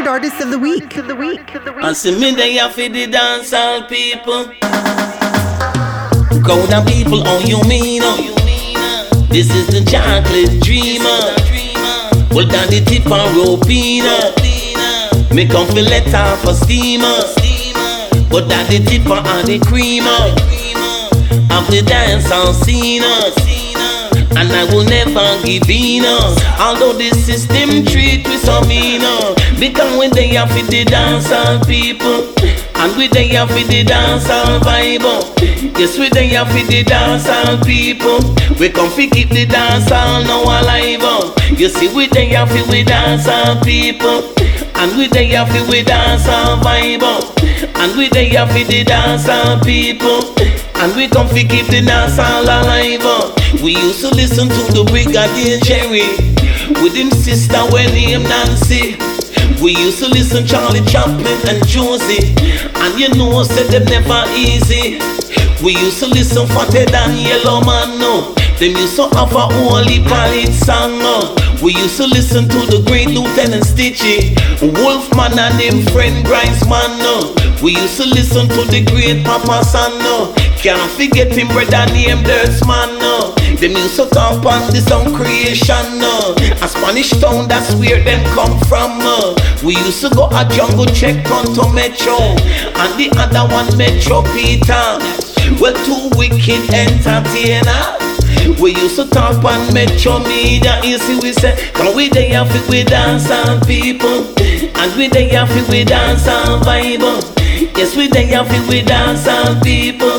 Featured 0.00 0.12
Artist 0.12 0.40
of 0.40 0.48
the 0.48 0.58
Week. 0.58 0.96
And 0.96 1.94
see 1.94 2.18
me 2.18 2.34
there 2.34 2.70
for 2.70 2.88
the 2.88 3.06
dancehall 3.06 3.86
people. 3.86 4.48
Of 6.40 6.86
people, 6.86 7.22
oh 7.26 7.40
you 7.44 7.62
mean 7.68 8.00
oh. 8.02 8.16
This 9.28 9.54
is 9.54 9.66
the 9.66 9.84
chocolate 9.84 10.62
dreamer. 10.62 11.04
Well 12.34 12.48
down 12.48 12.68
the 12.70 12.82
tip 12.86 13.04
and 13.04 13.36
ropina. 13.36 14.32
Me 15.34 15.46
come 15.46 15.66
fi 15.66 15.82
let 15.82 16.14
off 16.14 16.44
a 16.44 16.54
steamer. 16.54 17.20
But 18.30 18.48
that 18.48 18.70
the 18.70 18.78
tipper 18.78 19.20
and 19.20 19.46
the 19.46 19.58
creamer 19.58 20.08
Of 21.52 21.66
the 21.68 21.82
dancehall 21.82 22.54
scene 22.54 23.02
and 24.36 24.52
I 24.52 24.64
will 24.72 24.84
never 24.84 25.26
give 25.44 25.68
in 25.68 26.04
uh. 26.04 26.34
Although 26.60 26.92
the 26.96 27.10
system 27.14 27.84
treat 27.84 28.26
me 28.28 28.36
so 28.36 28.60
mean 28.62 29.02
uh. 29.02 29.34
Because 29.58 29.98
when 29.98 30.10
they 30.12 30.28
have 30.28 30.50
for 30.50 30.62
the 30.70 30.84
dancehall 30.84 31.60
uh, 31.60 31.64
people 31.66 32.24
And 32.80 32.96
we 32.96 33.08
they 33.08 33.28
have 33.28 33.48
for 33.50 33.64
the 33.66 33.84
dancehall 33.84 34.60
vibe 34.60 35.04
Yes, 35.78 35.98
we 35.98 36.08
they 36.08 36.28
have 36.28 36.48
for 36.48 36.64
the 36.66 36.84
dancehall 36.84 37.64
people 37.64 38.20
We 38.58 38.70
come 38.70 38.90
fi 38.90 39.08
keep 39.08 39.28
the 39.30 39.46
dancehall 39.46 40.24
now 40.24 40.42
alive 40.44 41.02
You 41.58 41.68
see 41.68 41.92
we 41.94 42.06
they 42.08 42.26
have 42.28 42.48
for 42.48 42.64
we 42.70 42.84
dancehall 42.84 43.62
people 43.64 44.34
and 44.80 44.96
we 44.96 45.08
they 45.08 45.26
have 45.26 45.48
fi 45.48 45.60
we 45.68 45.82
dancehall 45.82 46.56
vibe 46.62 47.04
And 47.76 47.98
we 47.98 48.08
they 48.08 48.28
have 48.30 48.50
fi 48.50 48.62
the 48.64 48.84
dancehall 48.84 49.62
people 49.62 50.20
And 50.80 50.96
we 50.96 51.08
come 51.08 51.28
fi 51.28 51.44
keep 51.44 51.66
the 51.66 51.84
dancehall 51.84 52.40
alive 52.40 53.04
uh. 53.04 53.36
we 53.62 53.76
used 53.76 54.00
to 54.00 54.08
listen 54.16 54.48
to 54.48 54.62
the 54.72 54.82
Brigadier 54.88 55.60
Jerry 55.60 56.08
with 56.80 56.96
him 56.96 57.10
sister 57.10 57.60
when 57.68 57.92
named 57.92 58.24
Nancy. 58.24 58.96
We 59.60 59.76
used 59.76 59.98
to 60.00 60.08
listen 60.08 60.46
Charlie 60.46 60.80
Chaplin 60.88 61.36
and 61.52 61.60
Josie, 61.68 62.32
and 62.80 62.96
you 62.96 63.12
know 63.12 63.42
said 63.44 63.68
them 63.68 63.84
never 63.92 64.24
easy. 64.32 64.96
We 65.62 65.76
used 65.76 66.00
to 66.00 66.08
listen 66.08 66.48
Fathead 66.48 66.94
and 66.94 67.12
Yellow 67.20 67.60
oh 67.60 67.64
Man, 67.68 68.00
no. 68.00 68.32
Them 68.56 68.72
used 68.72 68.96
to 68.96 69.04
have 69.20 69.36
a 69.36 69.52
holy 69.52 70.00
palette 70.08 70.48
song, 70.48 70.96
no. 70.98 71.36
We 71.60 71.76
used 71.76 71.98
to 71.98 72.06
listen 72.06 72.48
to 72.48 72.60
the 72.72 72.82
great 72.88 73.08
Lieutenant 73.12 73.68
Stitchie, 73.68 74.32
Wolfman 74.64 75.38
and 75.38 75.60
him 75.60 75.84
friend 75.92 76.24
Grimes 76.24 76.64
man, 76.64 76.96
no. 77.04 77.36
We 77.62 77.76
used 77.76 78.00
to 78.00 78.08
listen 78.08 78.48
to 78.48 78.64
the 78.64 78.80
great 78.80 79.20
Papa 79.26 79.62
San, 79.62 79.92
no. 80.00 80.32
Can't 80.62 80.92
forget 80.92 81.32
him 81.32 81.48
brother 81.48 81.90
named 81.90 82.26
Dirtsman, 82.26 83.00
no. 83.00 83.32
Them 83.56 83.72
used 83.72 83.96
to 83.96 84.06
talk 84.10 84.44
on 84.44 84.68
the 84.68 84.80
creation, 85.16 85.98
no. 85.98 86.36
A 86.60 86.68
Spanish 86.68 87.10
town, 87.12 87.48
that's 87.48 87.74
where 87.76 88.04
them 88.04 88.22
come 88.36 88.60
from, 88.68 88.98
no. 88.98 89.34
We 89.64 89.74
used 89.76 90.02
to 90.02 90.10
go 90.10 90.28
a 90.28 90.44
jungle 90.52 90.84
check 90.84 91.24
onto 91.32 91.64
Metro, 91.72 92.36
and 92.76 92.92
the 93.00 93.08
other 93.16 93.48
one 93.48 93.72
Metro 93.78 94.20
Peter. 94.36 95.00
Well, 95.56 95.72
two 95.88 96.12
wicked 96.20 96.68
entertainer. 96.68 97.96
We 98.60 98.76
used 98.76 98.96
to 98.96 99.08
talk 99.08 99.42
on 99.42 99.72
Metro 99.72 100.18
Media, 100.20 100.78
you 100.84 100.98
see 100.98 101.18
we 101.20 101.32
say, 101.32 101.56
come 101.72 101.96
we 101.96 102.10
have 102.12 102.54
it 102.54 102.68
we 102.68 102.84
dance 102.84 103.30
on 103.30 103.60
people, 103.62 104.28
and 104.76 104.92
we 104.94 105.08
have 105.08 105.50
it 105.56 105.68
we 105.70 105.84
dance 105.84 106.28
on 106.28 106.62
Bible. 106.62 107.39
Yes, 107.60 107.94
we 107.94 108.08
have 108.08 108.48
it 108.50 108.68
we 108.68 108.80
dance 108.80 109.28
on 109.28 109.60
people, 109.60 110.16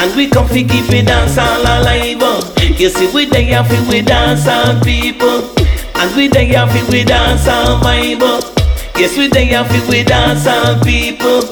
and 0.00 0.16
we 0.16 0.28
come 0.30 0.48
fi 0.48 0.62
keep 0.64 0.88
it 0.90 1.06
dance 1.06 1.36
all 1.36 1.60
alive. 1.60 2.16
Oh. 2.20 2.54
You 2.78 2.88
see 2.88 3.12
we 3.12 3.26
have 3.52 3.70
it 3.70 3.88
we 3.88 4.00
dance 4.00 4.48
on 4.48 4.80
people, 4.80 5.44
and 5.96 6.16
we 6.16 6.28
have 6.54 6.74
it 6.74 6.88
we 6.90 7.04
dance 7.04 7.46
on 7.46 7.82
Bible. 7.82 8.40
Oh. 8.42 8.54
Yes, 8.96 9.16
we 9.18 9.28
have 9.52 9.70
it 9.70 9.88
we 9.90 10.04
dance 10.04 10.46
on 10.46 10.80
people. 10.80 11.42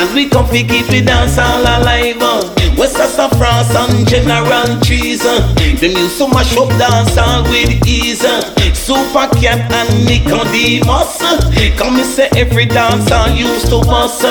And 0.00 0.14
we 0.14 0.30
come 0.30 0.46
fi 0.46 0.62
keep 0.64 0.88
it 0.96 1.04
dance 1.04 1.36
all 1.36 1.60
alive 1.60 2.16
uh. 2.22 2.40
West 2.78 2.96
of 2.96 3.30
France 3.36 3.68
and 3.76 4.08
General 4.08 4.80
Treason. 4.80 5.42
Them 5.76 5.92
used 5.92 6.16
to 6.16 6.26
mash 6.28 6.56
up 6.56 6.70
dance 6.80 7.18
all 7.18 7.42
with 7.44 7.86
ease 7.86 8.24
uh. 8.24 8.40
Super 8.72 9.28
Cat 9.36 9.70
and 9.70 10.06
Nicodemus 10.08 11.20
uh. 11.20 11.36
Come 11.76 11.96
me 11.96 12.04
say 12.04 12.30
every 12.34 12.64
dance 12.64 13.12
I 13.12 13.34
used 13.34 13.66
to 13.68 13.80
bust 13.84 14.24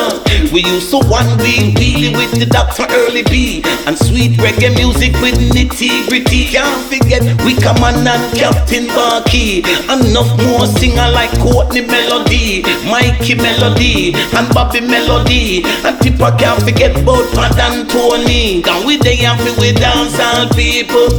We 0.52 0.64
used 0.66 0.90
to 0.90 1.06
one 1.06 1.38
wheel 1.38 1.70
wheelie 1.78 2.18
with 2.18 2.34
the 2.40 2.48
Dr. 2.48 2.88
Early 2.90 3.22
B. 3.30 3.62
And 3.86 3.96
sweet 3.96 4.42
reggae 4.42 4.74
music 4.76 5.14
with 5.22 5.38
nitty 5.54 6.10
gritty. 6.10 6.46
Can't 6.50 6.82
forget 6.90 7.22
we 7.46 7.54
come 7.54 7.84
on 7.84 8.08
and 8.08 8.26
Captain 8.36 8.88
Barkey. 8.98 9.62
Enough 9.86 10.34
more 10.50 10.66
singer 10.66 11.10
like 11.14 11.30
Courtney 11.38 11.82
Melody 11.86 12.64
Mikey 12.90 13.36
Melody 13.36 14.14
and 14.34 14.50
Bobby 14.54 14.82
Melody 14.82 15.59
and 15.66 16.00
people 16.00 16.32
can't 16.38 16.62
forget 16.64 16.96
about 17.00 17.26
Pat 17.34 17.58
and 17.60 17.90
Tony. 17.90 18.62
Can 18.62 18.86
we 18.86 18.98
they 18.98 19.18
happy 19.18 19.52
with 19.60 19.78
dancehall 19.78 20.50
people? 20.56 21.10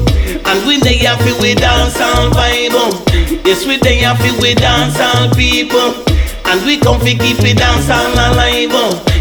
And 0.46 0.66
we 0.66 0.78
they 0.80 0.98
happy 0.98 1.32
with 1.40 1.58
dancehall 1.58 2.30
vibe. 2.32 3.44
Yes, 3.46 3.66
we 3.66 3.76
they 3.78 3.98
happy 3.98 4.30
with 4.40 4.58
dancehall 4.58 5.34
people. 5.36 5.94
And 6.46 6.64
we 6.66 6.78
come 6.78 6.98
fi 7.00 7.14
keep 7.14 7.38
it 7.40 7.58
dancehall 7.58 8.12
alive. 8.14 8.74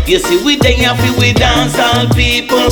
You 0.07 0.19
see, 0.19 0.43
we 0.43 0.55
they 0.57 0.73
happy 0.81 1.11
with 1.17 1.37
dancehall 1.37 2.09
people. 2.15 2.69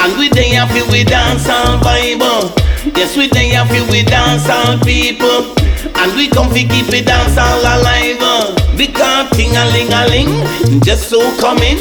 And 0.00 0.16
we 0.18 0.28
they 0.30 0.50
happy 0.50 0.82
with 0.90 1.08
dancehall 1.08 1.80
vibe. 1.80 2.96
Yes, 2.96 3.16
we 3.16 3.28
they 3.28 3.48
happy 3.48 3.80
with 3.90 4.06
dancehall 4.08 4.82
people. 4.84 5.52
And 6.00 6.12
we 6.16 6.28
come 6.28 6.48
fi 6.50 6.64
keep 6.66 6.88
it 6.92 7.06
dancehall 7.06 7.60
alive. 7.60 8.59
Because 8.80 9.28
ting 9.36 9.54
a 9.54 9.64
ling 9.76 9.92
a 9.92 10.08
ling, 10.08 10.80
just 10.80 11.10
so 11.10 11.20
coming. 11.36 11.76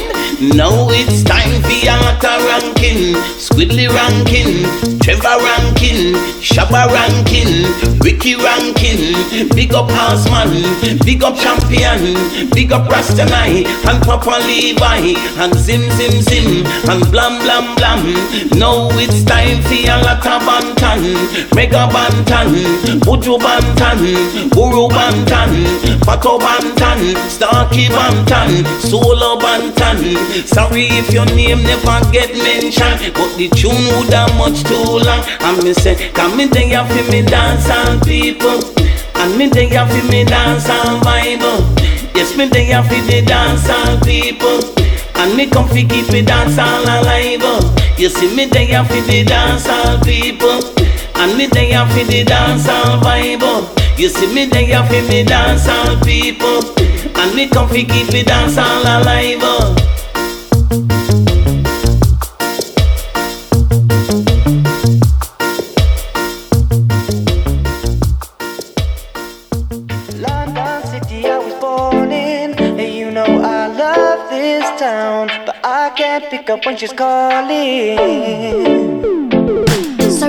Now 0.54 0.90
it's 0.92 1.24
time 1.24 1.62
for 1.64 1.72
your 1.72 1.96
ranking. 1.96 3.16
Squiddly 3.40 3.88
ranking, 3.88 4.68
Trevor 5.00 5.40
ranking, 5.40 6.20
Shabba 6.44 6.92
ranking, 6.92 7.72
Ricky 8.04 8.36
ranking. 8.36 9.16
Big 9.56 9.74
up 9.74 9.90
Horseman, 9.90 10.60
big 11.06 11.24
up 11.24 11.38
Champion, 11.38 12.20
big 12.52 12.74
up 12.74 12.90
Rastanai, 12.90 13.64
and 13.88 14.04
Papa 14.04 14.44
Levi, 14.44 15.16
and 15.40 15.56
Zim 15.56 15.90
Zim 15.96 16.22
Zim, 16.22 16.66
and 16.90 17.10
Blam 17.12 17.40
Blam 17.40 17.76
Blam. 17.76 18.04
Now 18.60 18.90
it's 19.00 19.24
time 19.24 19.62
for 19.64 19.74
your 19.74 20.04
Banton, 20.50 21.02
Mega 21.56 21.88
Banton, 21.94 23.00
Buju 23.06 23.38
Banton, 23.40 24.50
Guru 24.52 24.88
Banton, 24.90 25.52
Pato 26.00 26.40
Banton, 26.40 26.89
Starkey 27.30 27.88
Banton, 27.88 28.66
Solo 28.82 29.38
Banton. 29.38 30.18
Sorry 30.48 30.88
if 30.88 31.12
your 31.14 31.26
name 31.26 31.64
never 31.64 32.00
get 32.12 32.34
mentioned, 32.34 33.14
but 33.14 33.30
the 33.38 33.50
tune 33.50 33.86
would 33.98 34.14
have 34.14 34.36
much 34.38 34.64
too 34.64 34.98
long. 35.06 35.24
And 35.42 35.64
me 35.64 35.74
say, 35.74 36.12
come 36.14 36.38
me 36.38 36.46
you 36.46 36.84
feel 36.90 37.08
me 37.12 37.22
dance 37.22 37.70
and 37.70 38.02
people, 38.02 38.60
and 39.16 39.38
me 39.38 39.46
you 39.46 39.86
feel 39.86 40.08
me 40.10 40.24
dance 40.26 40.70
and 40.70 41.02
vibe. 41.04 42.16
Yes, 42.16 42.36
me 42.36 42.46
you 42.46 42.82
feel 42.90 43.06
the 43.06 43.22
dance 43.26 43.70
and 43.70 44.02
people. 44.02 44.80
And 45.20 45.36
me 45.36 45.48
come 45.48 45.68
fi 45.68 45.84
keep 45.84 46.10
me 46.14 46.22
dance 46.22 46.58
alive 46.58 47.44
You 48.00 48.08
see 48.08 48.34
me 48.34 48.44
you 48.44 48.84
feel 48.86 49.04
the 49.04 49.26
dance 49.26 49.68
all 49.68 50.00
people 50.00 50.89
And 51.22 51.38
me 51.38 51.48
there 51.48 51.86
feel 51.88 52.08
the 52.08 52.24
dance 52.24 52.68
all 52.70 52.98
vibe 53.02 53.44
You 54.00 54.08
see 54.08 54.34
me 54.34 54.46
there 54.46 54.84
feel 54.88 55.06
me 55.10 55.26
dance 55.26 55.68
all 55.68 55.98
people 56.00 56.62
And 57.20 57.36
me 57.36 57.50
come 57.50 57.68
fi 57.68 57.84
keep 57.84 58.14
me 58.14 58.24
dance 58.24 58.58
all 58.58 58.82
alive 58.82 59.44
London 70.16 70.82
City, 70.88 71.28
I 71.28 71.38
was 71.38 71.54
born 71.60 72.12
in. 72.14 72.54
And 72.58 72.80
you 72.80 73.12
know 73.12 73.26
I 73.26 73.68
love 73.68 74.30
this 74.30 74.64
town, 74.80 75.28
but 75.46 75.58
I 75.66 75.90
can't 75.98 76.24
pick 76.30 76.50
up 76.50 76.66
when 76.66 76.78
she's 76.78 76.94
calling. 76.94 77.90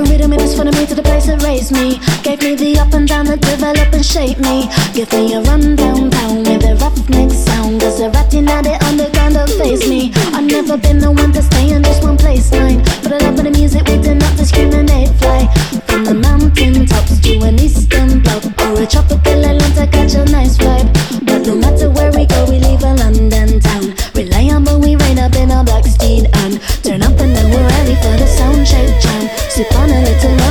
So 0.00 0.06
rhythm 0.06 0.32
is 0.32 0.56
for 0.56 0.64
me 0.64 0.86
to 0.86 0.94
the 0.94 1.02
place 1.02 1.26
that 1.26 1.42
raised 1.42 1.72
me. 1.76 2.00
Gave 2.24 2.40
me 2.40 2.56
the 2.56 2.80
up 2.80 2.94
and 2.94 3.06
down 3.06 3.26
that 3.26 3.44
develop 3.44 3.92
and 3.92 4.00
shape 4.00 4.38
me. 4.40 4.64
Give 4.96 5.12
me 5.12 5.36
a 5.36 5.44
run 5.44 5.76
downtown 5.76 6.40
with 6.40 6.64
a 6.64 6.72
roughneck 6.80 7.28
sound. 7.28 7.82
There's 7.82 8.00
a 8.00 8.08
ratty 8.08 8.40
at 8.40 8.64
the 8.64 8.80
underground 8.88 9.36
that 9.36 9.52
face 9.60 9.84
me. 9.84 10.08
I've 10.32 10.48
never 10.48 10.78
been 10.80 11.04
the 11.04 11.12
one 11.12 11.36
to 11.36 11.42
stay 11.42 11.76
in 11.76 11.84
just 11.84 12.02
one 12.02 12.16
place 12.16 12.48
line. 12.50 12.80
But 13.04 13.12
I 13.12 13.18
love 13.28 13.36
the 13.36 13.52
music, 13.52 13.84
we 13.92 14.00
do 14.00 14.14
not 14.16 14.32
discriminate. 14.40 15.12
Fly 15.20 15.44
from 15.84 16.08
the 16.08 16.16
mountain 16.16 16.86
tops 16.88 17.20
to 17.20 17.32
an 17.44 17.60
eastern 17.60 18.24
block 18.24 18.40
or 18.64 18.80
a 18.80 18.86
tropical 18.88 19.36
island 19.36 19.74
to 19.76 19.84
catch 19.84 20.16
a 20.16 20.24
nice 20.32 20.56
vibe. 20.56 20.88
But 21.28 21.44
no 21.44 21.60
matter 21.60 21.92
where 21.92 22.08
we 22.16 22.24
go, 22.24 22.48
we 22.48 22.56
leave 22.56 22.80
a 22.88 22.96
London 22.96 23.60
town. 23.60 23.92
Reliable, 24.16 24.80
we 24.80 24.96
ride 24.96 25.20
up 25.20 25.36
in 25.36 25.52
a 25.52 25.60
black 25.60 25.84
steed 25.84 26.24
and 26.40 26.56
turn 26.80 27.04
up 27.04 27.20
and 27.20 27.36
then 27.36 27.52
we're 27.52 27.68
ready 27.68 28.00
for 28.00 28.16
the 28.16 28.24
sound 28.24 28.64
check. 28.64 29.19
Sip 29.60 29.76
on 29.76 29.90
a 29.90 30.00
little 30.00 30.34
rum 30.36 30.49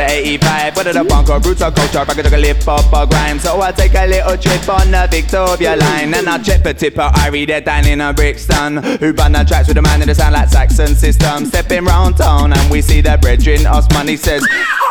the 0.00 0.12
85. 0.12 0.74
But 0.74 0.92
the 0.92 1.04
punk 1.04 1.28
or 1.28 1.40
roots 1.40 1.62
or 1.62 1.70
culture, 1.70 2.04
back 2.04 2.16
the 2.16 2.38
lip 2.38 2.66
up 2.66 2.92
or 2.92 3.06
grime. 3.06 3.38
So 3.38 3.60
I 3.60 3.72
take 3.72 3.94
a 3.94 4.06
little 4.06 4.36
trip 4.36 4.68
on 4.68 4.90
the 4.90 5.08
Victoria 5.10 5.76
line. 5.76 6.14
And 6.14 6.28
I 6.28 6.38
check 6.38 6.62
for 6.62 6.72
tipper, 6.72 7.10
I 7.12 7.28
read 7.28 7.50
it 7.50 7.64
down 7.64 7.86
in 7.86 8.00
a 8.00 8.12
Brixton. 8.12 8.82
Who 9.00 9.12
band 9.12 9.34
the 9.34 9.44
tracks 9.44 9.68
with 9.68 9.78
a 9.78 9.82
man 9.82 10.02
in 10.02 10.08
the 10.08 10.14
sound 10.14 10.34
like 10.34 10.48
Saxon 10.48 10.94
system. 10.94 11.46
Stepping 11.46 11.84
round 11.84 12.16
town 12.16 12.52
and 12.52 12.70
we 12.70 12.82
see 12.82 13.00
the 13.00 13.18
brethren. 13.20 13.66
Osman, 13.66 14.08
he 14.08 14.16
says, 14.16 14.42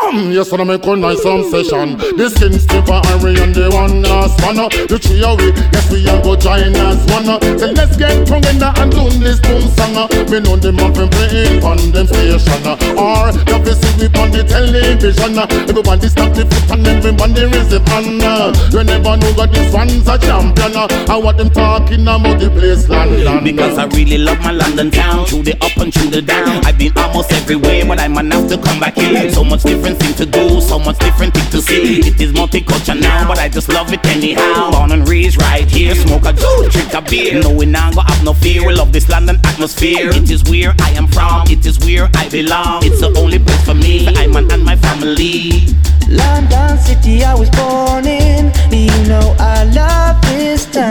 Um, 0.09 0.31
yes, 0.31 0.51
when 0.51 0.61
I 0.61 0.63
make 0.63 0.83
a 0.85 0.95
nice 0.95 1.21
sound 1.21 1.45
session. 1.53 1.93
The 2.17 2.33
skin 2.33 2.57
snipper, 2.57 2.97
Harry 3.13 3.37
and 3.45 3.53
the 3.53 3.69
one 3.69 4.01
last 4.01 4.41
one. 4.41 4.57
uh, 4.57 4.65
The 4.89 4.97
three 4.97 5.21
of 5.21 5.37
we, 5.37 5.53
yes, 5.69 5.85
we 5.93 6.01
all 6.09 6.17
go 6.25 6.33
join 6.35 6.73
as 6.73 6.97
one. 7.13 7.29
uh. 7.29 7.37
So 7.61 7.69
let's 7.77 7.93
get 7.95 8.25
together 8.25 8.73
and 8.81 8.89
do 8.89 9.05
this 9.21 9.37
boom 9.37 9.61
song. 9.77 9.93
uh. 9.93 10.09
Me 10.33 10.41
know 10.41 10.57
them 10.57 10.81
have 10.81 10.97
been 10.97 11.09
playing 11.13 11.61
on 11.61 11.77
them 11.93 12.09
station. 12.09 12.57
Or 12.97 13.29
the 13.61 13.73
see 13.77 13.93
we 14.01 14.07
on 14.17 14.33
the 14.33 14.41
television. 14.49 15.37
Everybody 15.69 16.07
stop 16.09 16.33
the 16.33 16.41
foot 16.49 16.73
and 16.73 16.87
everybody 16.89 17.45
raise 17.45 17.69
the 17.69 17.77
uh. 17.77 18.49
You 18.73 18.81
never 18.81 19.13
know 19.13 19.31
that 19.37 19.53
this 19.53 19.69
one's 19.69 20.09
a 20.09 20.17
champion. 20.17 20.73
And 20.73 21.21
what 21.21 21.37
them 21.37 21.53
talking 21.53 22.01
about 22.01 22.41
the 22.41 22.49
place 22.49 22.89
London. 22.89 23.43
Because 23.45 23.77
I 23.77 23.85
really 23.93 24.17
love 24.17 24.39
my 24.41 24.51
London 24.51 24.89
town 24.91 25.25
Through 25.25 25.43
the 25.43 25.53
up 25.61 25.77
and 25.77 25.93
through 25.93 26.09
the 26.11 26.21
down 26.21 26.65
I've 26.65 26.77
been 26.77 26.91
almost 26.97 27.31
everywhere 27.31 27.85
But 27.85 27.99
I'm 27.99 28.17
enough 28.17 28.49
to 28.49 28.57
come 28.57 28.79
back 28.79 28.95
here 28.95 29.29
So 29.31 29.43
much 29.43 29.63
different 29.63 29.98
thing 29.99 30.13
to 30.15 30.25
do 30.25 30.61
So 30.61 30.79
much 30.79 30.97
different 30.99 31.33
thing 31.33 31.49
to 31.51 31.61
see 31.61 31.99
It 31.99 32.19
is 32.19 32.31
multicultural 32.31 32.99
now 32.99 33.27
But 33.27 33.39
I 33.39 33.49
just 33.49 33.69
love 33.69 33.91
it 33.93 34.05
anyhow 34.05 34.71
Born 34.71 34.91
and 34.91 35.07
raised 35.07 35.41
right 35.41 35.69
here 35.69 35.95
Smoke 35.95 36.25
a 36.25 36.33
joint, 36.33 36.71
drink 36.71 36.93
a 36.93 37.01
beer 37.01 37.41
No 37.41 37.53
we 37.53 37.65
not 37.65 37.95
go 37.95 38.01
have 38.01 38.23
no 38.23 38.33
fear 38.33 38.65
We 38.65 38.73
love 38.73 38.91
this 38.91 39.09
London 39.09 39.37
atmosphere 39.43 40.09
It 40.09 40.29
is 40.31 40.43
where 40.45 40.73
I 40.79 40.91
am 40.91 41.07
from 41.07 41.43
It 41.47 41.65
is 41.65 41.79
where 41.79 42.09
I 42.15 42.29
belong 42.29 42.85
It's 42.85 43.01
the 43.01 43.11
only 43.19 43.39
place 43.39 43.65
for 43.65 43.75
me 43.75 44.05
For 44.05 44.17
I'm 44.17 44.35
and 44.35 44.63
my 44.63 44.75
family 44.75 45.75
London 46.09 46.75
City, 46.79 47.23
I 47.23 47.35
was 47.35 47.51
born 47.51 48.07
in. 48.07 48.51
You 48.71 48.89
know 49.07 49.35
I 49.37 49.63
love 49.65 50.19
this 50.23 50.65
town. 50.65 50.89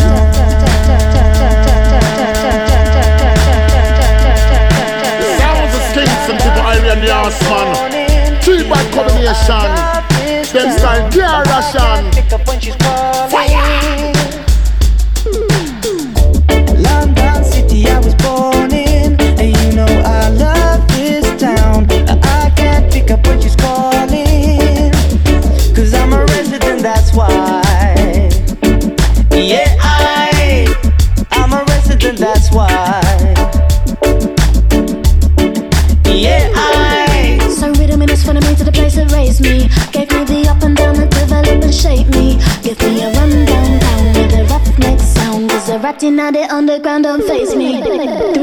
Sounds 5.39 5.75
of 5.75 5.83
Skints 5.91 6.29
and 6.31 6.39
people 6.39 6.63
Irie 6.63 6.93
and 6.93 7.03
the 7.03 7.13
Horseman. 7.13 7.98
Three 8.49 8.63
bad 8.63 8.95
combination. 8.95 9.61
Them 10.55 10.79
style 10.79 11.11
she's 12.59 12.75
calling. 12.77 14.15
London 16.83 17.45
City, 17.45 17.89
I 17.89 17.99
was 17.99 18.15
born 18.15 18.73
in. 18.73 19.21
And 19.21 19.55
you 19.55 19.77
know 19.77 20.03
I 20.03 20.31
love 20.31 20.89
this 20.89 21.27
town. 21.39 21.89
I 22.25 22.51
can't 22.57 22.91
pick 22.91 23.11
up 23.11 23.27
when 23.27 23.39
she's 23.39 23.55
calling. 23.55 24.93
Cause 25.75 25.93
I'm 25.93 26.15
a 26.15 26.25
resident, 26.25 26.81
that's 26.81 27.13
why. 27.13 27.38
Sound. 46.01 46.19
There's 46.19 46.29
a 46.29 46.49
the 46.49 46.55
underground, 46.55 47.05
don't 47.05 47.23
face 47.23 47.55
me. 47.55 48.38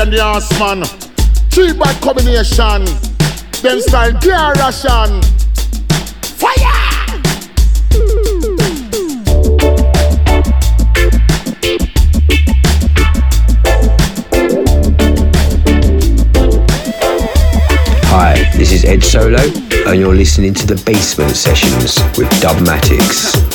and 0.00 0.12
the 0.12 0.20
Three 1.50 1.74
bad 1.74 2.00
combination. 2.00 2.84
Them 3.60 3.80
style 3.82 4.12
Russian. 4.54 5.20
Fire! 6.40 7.10
Hi, 18.06 18.50
this 18.56 18.72
is 18.72 18.84
Ed 18.86 19.02
Solo, 19.02 19.38
and 19.86 20.00
you're 20.00 20.14
listening 20.14 20.54
to 20.54 20.66
the 20.66 20.82
Basement 20.86 21.36
Sessions 21.36 21.98
with 22.16 22.30
Dubmatix. 22.40 23.49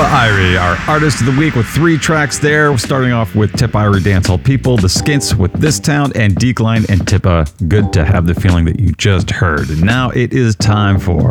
Tippa 0.00 0.28
Irie, 0.28 0.58
our 0.58 0.78
artist 0.90 1.20
of 1.20 1.26
the 1.26 1.38
week, 1.38 1.54
with 1.54 1.66
three 1.66 1.98
tracks 1.98 2.38
there. 2.38 2.76
Starting 2.78 3.12
off 3.12 3.34
with 3.34 3.52
Tip 3.52 3.72
Irie 3.72 4.02
Dance 4.02 4.30
All 4.30 4.38
People, 4.38 4.78
The 4.78 4.88
Skints 4.88 5.34
with 5.34 5.52
This 5.52 5.78
Town, 5.78 6.10
and 6.14 6.34
Decline 6.36 6.86
and 6.88 7.02
Tippa. 7.02 7.68
Good 7.68 7.92
to 7.92 8.06
have 8.06 8.26
the 8.26 8.34
feeling 8.34 8.64
that 8.64 8.80
you 8.80 8.92
just 8.92 9.30
heard. 9.30 9.68
Now 9.82 10.08
it 10.08 10.32
is 10.32 10.56
time 10.56 10.98
for. 10.98 11.28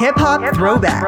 Hip 0.00 0.16
Hop 0.16 0.54
Throwback. 0.54 1.04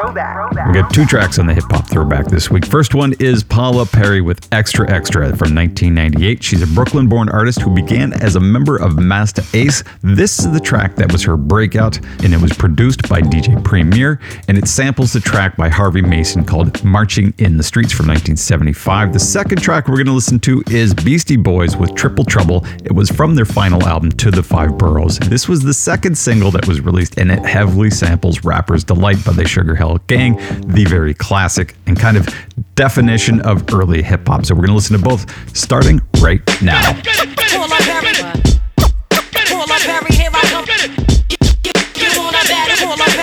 We 0.67 0.73
got 0.73 0.93
two 0.93 1.05
tracks 1.05 1.39
on 1.39 1.45
the 1.45 1.53
hip 1.53 1.65
hop 1.69 1.89
throwback 1.89 2.27
this 2.27 2.49
week. 2.49 2.65
First 2.65 2.95
one 2.95 3.13
is 3.19 3.43
Paula 3.43 3.85
Perry 3.85 4.21
with 4.21 4.47
Extra 4.53 4.89
Extra 4.89 5.23
from 5.35 5.53
1998. 5.53 6.41
She's 6.41 6.61
a 6.61 6.67
Brooklyn 6.67 7.07
born 7.07 7.27
artist 7.27 7.61
who 7.61 7.73
began 7.73 8.13
as 8.13 8.37
a 8.37 8.39
member 8.39 8.77
of 8.77 8.97
Masta 8.97 9.43
Ace. 9.53 9.83
This 10.03 10.39
is 10.39 10.51
the 10.53 10.59
track 10.59 10.95
that 10.95 11.11
was 11.11 11.21
her 11.23 11.35
breakout, 11.35 11.97
and 12.23 12.33
it 12.33 12.41
was 12.41 12.53
produced 12.53 13.09
by 13.09 13.21
DJ 13.21 13.61
Premier, 13.63 14.21
and 14.47 14.57
it 14.57 14.67
samples 14.67 15.11
the 15.11 15.19
track 15.19 15.57
by 15.57 15.67
Harvey 15.67 16.01
Mason 16.01 16.45
called 16.45 16.81
Marching 16.85 17.33
in 17.39 17.57
the 17.57 17.63
Streets 17.63 17.91
from 17.91 18.07
1975. 18.07 19.11
The 19.11 19.19
second 19.19 19.61
track 19.61 19.87
we're 19.87 19.95
going 19.95 20.05
to 20.05 20.13
listen 20.13 20.39
to 20.41 20.63
is 20.69 20.93
Beastie 20.93 21.35
Boys 21.35 21.75
with 21.75 21.93
Triple 21.93 22.23
Trouble. 22.23 22.65
It 22.85 22.93
was 22.93 23.09
from 23.09 23.35
their 23.35 23.45
final 23.45 23.85
album, 23.85 24.11
To 24.13 24.31
the 24.31 24.43
Five 24.43 24.77
Boroughs. 24.77 25.19
This 25.19 25.49
was 25.49 25.61
the 25.61 25.73
second 25.73 26.17
single 26.17 26.51
that 26.51 26.67
was 26.67 26.79
released, 26.79 27.17
and 27.17 27.29
it 27.31 27.45
heavily 27.45 27.89
samples 27.89 28.43
Rapper's 28.43 28.76
Delight 28.83 29.23
by 29.25 29.33
the 29.33 29.47
Sugar 29.47 29.75
Hill 29.75 29.99
Gang, 30.07 30.35
the 30.67 30.85
very 30.85 31.13
classic 31.13 31.75
and 31.85 31.97
kind 31.99 32.17
of 32.17 32.27
definition 32.75 33.41
of 33.41 33.73
early 33.73 34.03
hip 34.03 34.27
hop. 34.27 34.45
So 34.45 34.53
we're 34.55 34.67
going 34.67 34.69
to 34.69 34.75
listen 34.75 34.97
to 34.97 35.03
both 35.03 35.25
starting 35.55 36.01
right 36.21 36.41
now. 36.61 36.93
Pull 36.93 37.63
up 37.63 37.81
Harry. 37.81 38.13
Pull 39.47 39.61
up 39.61 39.81
Harry, 39.81 40.15
here 40.15 40.29
I 40.33 40.41
come. 40.49 40.65
You 41.95 42.09
wanna 42.17 42.37
battle? 42.47 42.87
Pull 42.87 43.17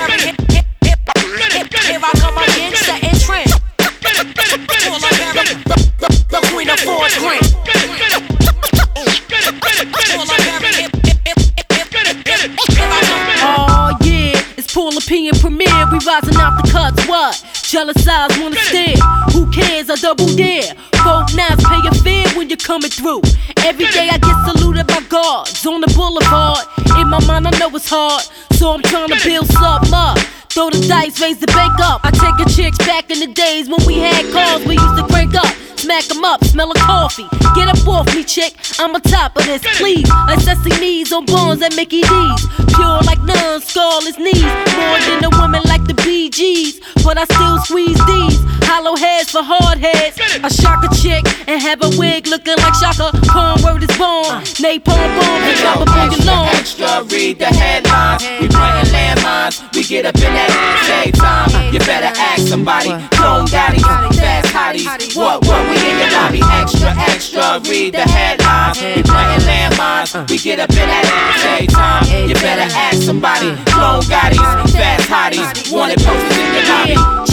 Paul 15.24 15.30
Opinion 15.30 15.40
Premiere. 15.40 15.86
We 15.90 15.98
rising 16.04 16.36
off 16.36 16.62
the 16.62 16.70
cuts. 16.70 17.08
What? 17.08 17.63
Jealous 17.66 18.06
eyes 18.06 18.30
wanna 18.38 18.56
stare. 18.56 18.94
Who 19.32 19.50
cares? 19.50 19.88
I 19.90 19.96
double 19.96 20.26
dare. 20.36 20.74
Folk 21.02 21.34
knives 21.34 21.64
pay 21.64 21.80
your 21.82 21.94
fare 22.04 22.28
when 22.36 22.48
you're 22.48 22.58
coming 22.58 22.90
through. 22.90 23.22
Every 23.64 23.86
day 23.86 24.10
I 24.10 24.18
get 24.18 24.36
saluted 24.46 24.86
by 24.86 25.00
guards 25.08 25.66
on 25.66 25.80
the 25.80 25.88
boulevard. 25.96 26.66
In 27.00 27.08
my 27.08 27.24
mind, 27.26 27.48
I 27.48 27.50
know 27.58 27.74
it's 27.74 27.88
hard, 27.88 28.22
so 28.52 28.72
I'm 28.72 28.82
trying 28.82 29.08
to 29.08 29.18
build 29.24 29.46
something 29.48 29.94
up. 29.94 30.18
Throw 30.50 30.70
the 30.70 30.86
dice, 30.86 31.20
raise 31.20 31.40
the 31.40 31.48
bank 31.48 31.80
up. 31.80 32.02
I 32.04 32.10
take 32.12 32.46
a 32.46 32.48
chicks 32.48 32.78
back 32.78 33.10
in 33.10 33.18
the 33.18 33.26
days 33.26 33.68
when 33.68 33.84
we 33.86 33.98
had 33.98 34.22
cars 34.32 34.64
we 34.66 34.74
used 34.74 34.96
to 34.96 35.04
crank 35.08 35.34
up. 35.34 35.52
Smack 35.76 36.08
'em 36.10 36.24
up, 36.24 36.44
smell 36.44 36.70
a 36.70 36.74
coffee. 36.74 37.26
Get 37.54 37.68
up 37.68 37.86
off 37.88 38.06
me, 38.14 38.24
chick. 38.24 38.54
I'm 38.78 38.94
on 38.94 39.00
top 39.02 39.36
of 39.36 39.44
this, 39.46 39.62
please. 39.78 40.08
Like 40.28 40.38
Sesame's 40.38 41.12
on 41.12 41.26
bones 41.26 41.60
at 41.60 41.74
Mickey 41.76 42.02
D's. 42.02 42.46
Pure 42.74 43.02
like 43.02 43.20
none, 43.22 43.60
scarless 43.60 44.16
knees. 44.18 44.42
More 44.78 44.98
than 45.00 45.24
a 45.24 45.30
woman 45.40 45.62
like 45.64 45.84
the 45.84 45.94
Bee 45.94 46.30
Gees. 46.30 46.80
But 47.04 47.18
I 47.18 47.24
still 47.24 47.53
squeeze 47.62 48.00
these. 48.06 48.40
Hollow 48.64 48.96
heads 48.96 49.30
for 49.30 49.42
hard 49.42 49.78
heads. 49.78 50.18
I 50.42 50.48
shock 50.48 50.82
a 50.82 50.90
chick 50.96 51.22
and 51.46 51.60
have 51.60 51.82
a 51.82 51.90
wig 51.98 52.26
looking 52.26 52.56
like 52.58 52.74
Chaka. 52.80 53.12
Corn 53.28 53.60
word 53.62 53.82
is 53.84 53.94
born. 53.98 54.26
Uh. 54.26 54.40
Napalm 54.58 55.08
bomb, 55.14 55.42
drop 55.60 55.84
up 55.84 55.94
on 55.94 56.10
your 56.10 56.24
lawn. 56.26 56.48
Extra, 56.56 57.04
read 57.12 57.38
the 57.38 57.46
headlines. 57.46 58.24
We 58.40 58.48
planting 58.48 58.92
landmines. 58.92 59.62
We 59.74 59.84
get 59.84 60.06
up 60.06 60.16
in 60.16 60.32
that 60.32 60.50
ass 60.50 61.12
time. 61.14 61.50
Uh. 61.54 61.70
You 61.70 61.78
better 61.80 62.10
ask 62.18 62.48
somebody. 62.48 62.90
Clone 63.14 63.46
daddies, 63.46 63.84
fast 64.16 64.48
hotties. 64.50 65.14
What, 65.14 65.44
what, 65.46 65.62
we 65.68 65.76
in 65.78 65.94
your 66.00 66.10
lobby. 66.10 66.40
Extra, 66.58 66.90
extra, 66.98 67.60
read 67.70 67.94
the 67.94 68.06
headlines. 68.08 68.80
We 68.80 69.02
planting 69.02 69.46
landmines. 69.46 70.14
Uh. 70.14 70.26
We 70.28 70.38
get 70.38 70.58
up 70.58 70.70
in 70.70 70.88
that 70.88 71.04
ass 71.06 71.72
time. 71.72 72.28
You 72.28 72.34
better 72.34 72.68
ask 72.74 73.02
somebody. 73.02 73.54
Clone 73.70 74.04
daddies, 74.08 74.40
fast 74.72 75.06
hotties. 75.08 75.70
Wanted 75.70 75.98
posters 76.00 76.38
in 76.38 76.48
your 76.54 76.64
lobby. 76.98 77.23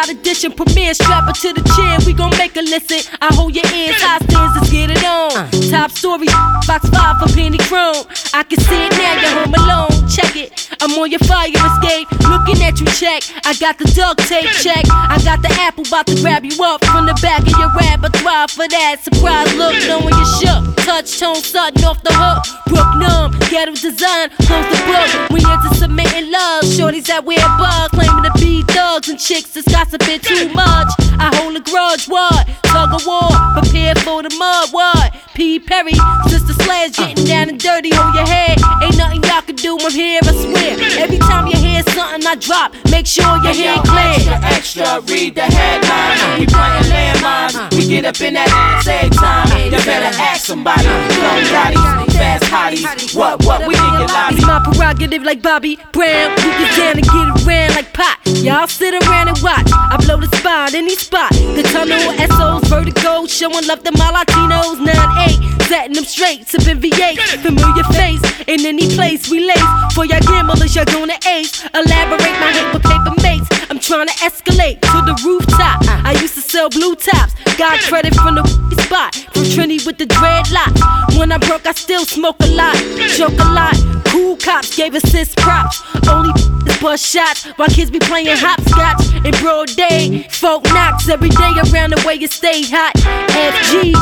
Inside 0.00 0.16
edition, 0.16 0.52
premiere, 0.52 0.94
strap 0.94 1.24
her 1.24 1.32
to 1.32 1.52
the 1.52 1.60
chair. 1.76 1.98
We 2.06 2.14
gon' 2.14 2.32
make 2.38 2.54
her 2.54 2.62
listen. 2.62 3.04
I 3.20 3.34
hold 3.34 3.54
your 3.54 3.66
ears, 3.68 4.00
high 4.00 4.16
stands, 4.24 4.56
let's 4.56 4.70
get 4.72 4.88
it 4.88 5.04
on. 5.04 5.28
Top 5.68 5.90
story, 5.90 6.24
box 6.64 6.88
five 6.88 7.20
for 7.20 7.28
penny 7.36 7.58
chrome. 7.68 8.08
I 8.32 8.42
can 8.44 8.60
see 8.64 8.88
it 8.88 8.92
now, 8.96 9.20
you're 9.20 9.44
home 9.44 9.52
alone. 9.52 10.08
Check 10.08 10.36
it, 10.36 10.56
I'm 10.80 10.96
on 10.96 11.10
your 11.10 11.20
fire 11.28 11.52
escape. 11.52 12.08
Looking 12.32 12.64
at 12.64 12.80
you, 12.80 12.88
check. 12.96 13.28
I 13.44 13.52
got 13.60 13.76
the 13.76 13.84
duct 13.92 14.24
tape, 14.24 14.48
check. 14.64 14.88
I 14.88 15.20
got 15.20 15.42
the 15.42 15.52
apple, 15.60 15.84
about 15.84 16.06
to 16.06 16.16
grab 16.22 16.48
you 16.48 16.56
up 16.64 16.80
from 16.86 17.04
the 17.04 17.12
back 17.20 17.44
of 17.44 17.52
your 17.60 17.68
rap. 17.76 18.00
I 18.00 18.08
thrive 18.08 18.50
for 18.56 18.68
that 18.72 19.04
surprise 19.04 19.52
look, 19.60 19.76
knowing 19.84 20.16
you 20.16 20.26
shook. 20.40 20.64
Touch 20.88 21.20
tone, 21.20 21.44
sudden 21.44 21.84
off 21.84 22.00
the 22.00 22.14
hook. 22.16 22.40
Brook 22.72 22.88
numb, 22.96 23.36
ghetto 23.52 23.76
design, 23.76 24.32
close 24.48 24.64
the 24.64 24.80
book. 24.88 25.28
We 25.28 25.44
into 25.44 25.76
submitting 25.76 26.32
love. 26.32 26.64
Shorties 26.64 27.04
that 27.12 27.26
wear 27.28 27.44
bugs, 27.60 27.92
claiming 27.92 28.24
to 28.24 28.32
be 28.40 28.62
thugs 28.72 29.10
and 29.10 29.20
chicks 29.20 29.50
that's 29.89 29.89
gossiping 29.90 30.20
too 30.20 30.48
much. 30.54 30.88
I 31.18 31.30
hold 31.36 31.56
a 31.56 31.60
grudge, 31.60 32.06
what? 32.06 32.46
Tug 32.62 32.94
of 32.94 33.06
war, 33.06 33.30
prepare 33.54 33.94
for 33.96 34.22
the 34.22 34.34
mud, 34.38 34.68
what? 34.72 35.14
P. 35.40 35.58
Perry, 35.58 35.94
Sister 36.28 36.52
Slash 36.52 36.96
getting 36.96 37.24
down 37.24 37.48
and 37.48 37.58
dirty 37.58 37.90
on 37.94 38.12
your 38.12 38.26
head. 38.26 38.60
Ain't 38.82 38.98
nothing 38.98 39.22
y'all 39.22 39.40
can 39.40 39.56
do, 39.56 39.78
I'm 39.80 39.90
here, 39.90 40.20
I 40.22 40.32
swear. 40.36 41.00
Every 41.00 41.16
time 41.16 41.46
you 41.46 41.56
hear 41.56 41.82
something 41.96 42.26
I 42.26 42.34
drop, 42.34 42.74
make 42.90 43.06
sure 43.06 43.24
your 43.40 43.54
Hey, 43.54 43.72
head 43.72 43.86
clear. 43.88 44.36
Extra, 44.44 44.84
extra, 44.84 45.00
read 45.08 45.34
the 45.34 45.48
headlines. 45.48 46.40
We 46.40 46.44
planting 46.44 46.92
landmines. 46.92 47.74
We 47.74 47.88
get 47.88 48.04
up 48.04 48.20
in 48.20 48.34
that 48.34 48.50
ass 48.52 48.86
every 48.86 49.16
time. 49.16 49.48
You 49.64 49.80
better 49.80 50.12
ask 50.20 50.44
somebody. 50.44 50.84
Clone 50.84 51.48
daddies, 51.48 52.12
fast 52.12 52.44
hotties. 52.44 53.16
What, 53.16 53.42
what, 53.46 53.66
we 53.66 53.72
in 53.72 53.92
your 53.96 54.12
lobby. 54.12 54.36
It's 54.36 54.46
my 54.46 54.60
prerogative 54.60 55.22
like 55.22 55.40
Bobby 55.40 55.78
Brown. 55.92 56.36
We 56.36 56.52
get 56.60 56.76
down 56.76 56.98
and 57.00 57.08
get 57.08 57.48
around 57.48 57.74
like 57.80 57.94
pot. 57.94 58.20
Y'all 58.44 58.66
sit 58.68 58.92
around 58.92 59.28
and 59.28 59.38
watch. 59.40 59.72
I 59.72 59.96
blow 60.04 60.20
the 60.20 60.28
spot, 60.36 60.74
any 60.74 60.96
spot. 60.96 61.32
The 61.32 61.62
tunnel, 61.72 62.12
SOs, 62.28 62.68
vertigo, 62.68 63.24
showing 63.24 63.66
love 63.66 63.82
to 63.84 63.92
my 63.92 64.12
Latinos. 64.12 64.84
9-8, 65.30 65.62
setting 65.68 65.94
them 65.94 66.04
straight, 66.04 66.46
sipping 66.46 66.80
V8. 66.80 67.18
Familiar 67.42 67.84
face 67.94 68.22
in 68.46 68.66
any 68.66 68.88
place 68.94 69.30
we 69.30 69.46
lace. 69.46 69.62
For 69.94 70.04
y'all 70.04 70.20
gamblers, 70.20 70.74
y'all 70.74 70.84
gonna 70.84 71.18
ace. 71.28 71.64
Elaborate 71.74 72.36
my 72.40 72.52
hate 72.52 72.72
with 72.72 72.82
paper 72.82 73.14
mates. 73.22 73.48
I'm 73.70 73.78
trying 73.78 74.08
to 74.08 74.14
escalate 74.14 74.80
to 74.80 74.98
the 75.06 75.20
rooftop. 75.24 75.82
I 76.04 76.12
used 76.20 76.34
to 76.34 76.40
sell 76.42 76.68
blue 76.70 76.94
tops. 76.94 77.34
Got 77.56 77.80
credit 77.80 78.14
from 78.14 78.36
the 78.36 78.44
spot. 78.84 79.14
From 79.32 79.44
Trini 79.44 79.84
with 79.86 79.98
the 79.98 80.06
dreadlocks. 80.06 81.18
When 81.18 81.32
I 81.32 81.38
broke, 81.38 81.66
I 81.66 81.72
still 81.72 82.04
smoke 82.04 82.36
a 82.40 82.46
lot. 82.46 82.76
Joke 83.16 83.38
a 83.38 83.50
lot. 83.52 83.76
Cool 84.06 84.36
cops 84.36 84.76
gave 84.76 84.94
assist 84.94 85.36
props. 85.36 85.82
Only 86.08 86.32
bust 86.80 87.06
shots 87.06 87.46
while 87.56 87.68
kids 87.68 87.90
be 87.90 87.98
playing 87.98 88.28
hopscotch 88.30 89.24
in 89.24 89.32
broad 89.42 89.68
day. 89.76 90.26
Folk 90.30 90.64
knocks 90.64 91.08
every 91.08 91.28
day 91.28 91.52
around 91.70 91.92
the 91.92 92.02
way 92.06 92.14
you 92.14 92.26
stay 92.26 92.62
hot. 92.64 92.94
FG, 93.30 93.92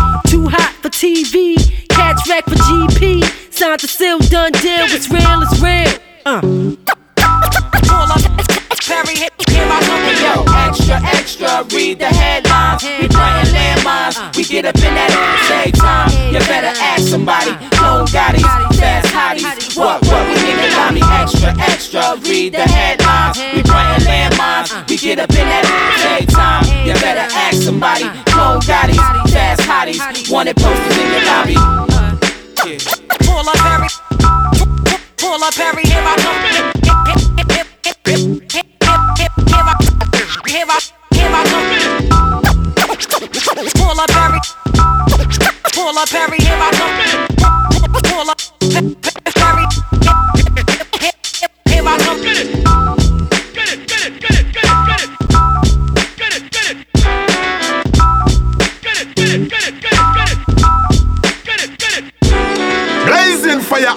hot 0.49 0.75
for 0.83 0.89
TV. 0.89 1.57
Catch 1.89 2.29
wreck 2.29 2.45
for 2.45 2.57
GP. 2.57 3.53
Signed 3.53 3.81
to 3.81 3.89
seal, 3.89 4.19
done 4.19 4.53
deal. 4.53 4.87
It's 4.89 5.09
real, 5.11 5.43
it's 5.43 5.61
real. 5.61 5.99
Uh. 6.25 6.41
Perry, 8.87 9.29
extra, 10.69 11.01
extra, 11.03 11.65
read 11.73 11.99
the 11.99 12.07
headlines. 12.07 12.85
We 12.85 13.09
planting 13.09 13.55
landmines. 13.55 14.37
We 14.37 14.45
get 14.45 14.67
up 14.67 14.77
in 14.77 14.95
that 14.95 15.11
ass 15.11 15.51
every 15.51 15.73
time. 15.73 16.11
You 16.33 16.39
better 16.45 16.71
ask 16.81 17.09
somebody. 17.09 17.51
Clone 17.77 18.07
daddies, 18.13 18.47
fast 18.77 19.09
hotties. 19.09 19.77
What, 19.77 20.01
what, 20.07 20.29
we 20.29 20.35
in 20.45 20.57
the 20.61 20.69
lobby. 20.77 21.01
Extra, 21.03 21.57
extra, 21.59 22.17
read 22.29 22.53
the 22.53 22.69
headlines. 22.69 23.39
We 23.55 23.63
planting 23.63 24.07
landmines. 24.07 24.71
We 24.89 24.97
get 24.97 25.19
up 25.19 25.31
in 25.31 25.49
that 25.49 25.65
ass 25.65 26.05
every 26.05 26.27
time. 26.29 26.65
You 26.85 26.93
better 27.01 27.27
ask 27.33 27.63
somebody. 27.63 28.05
Clone 28.29 28.61
daddies, 28.61 29.01
fast 29.33 29.63
hotties. 29.65 30.05
Wanted 30.31 30.57
posters 30.57 30.99
in 31.01 31.13
your 31.17 31.25
lobby. 31.25 31.57
Pull 33.25 33.49
up 33.49 33.57
Perry. 33.57 33.89
Pull 35.17 35.43
up 35.43 35.55
Perry, 35.55 35.83
here 35.89 36.05
I 36.05 36.15
come. 36.21 36.37
Here 36.53 36.69
I, 39.65 39.95
here 40.49 40.65
I 40.67 41.45
come. 41.45 41.69
Pull 43.75 44.01
up 44.01 44.09
Perry. 44.09 44.41
Pull 45.73 45.99
up 45.99 46.09
Perry, 46.09 46.39
here 46.39 46.57
I 46.57 46.71
come. 46.73 46.95
Pull 48.03 48.31
up 48.31 48.39
Perry. 49.35 49.98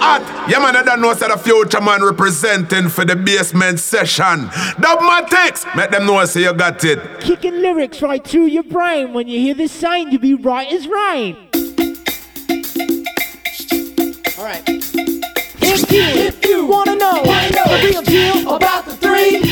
Heart. 0.01 0.49
Yeah, 0.49 0.59
man, 0.59 0.75
I 0.75 0.81
don't 0.81 0.99
know 0.99 1.13
say 1.13 1.27
the 1.27 1.37
future 1.37 1.79
man 1.79 2.03
representing 2.03 2.89
for 2.89 3.05
the 3.05 3.15
basement 3.15 3.79
session. 3.79 4.49
Dogmatics, 4.79 5.65
make 5.75 5.91
them 5.91 6.07
know 6.07 6.15
I 6.15 6.25
say 6.25 6.41
you 6.41 6.53
got 6.53 6.83
it. 6.83 7.19
Kicking 7.19 7.61
lyrics 7.61 8.01
right 8.01 8.23
through 8.23 8.47
your 8.47 8.63
brain. 8.63 9.13
When 9.13 9.27
you 9.27 9.39
hear 9.39 9.53
this 9.53 9.71
sign, 9.71 10.11
you 10.11 10.17
be 10.17 10.33
right 10.33 10.71
as 10.71 10.87
rain. 10.87 11.35
Alright. 14.39 14.63
If 15.63 15.91
you, 15.91 16.01
if 16.01 16.45
you 16.45 16.65
wanna 16.65 16.95
know, 16.95 17.21
the 17.23 17.89
real 17.91 18.01
deal 18.01 18.55
about 18.55 18.85
the 18.85 18.97
three 18.97 19.51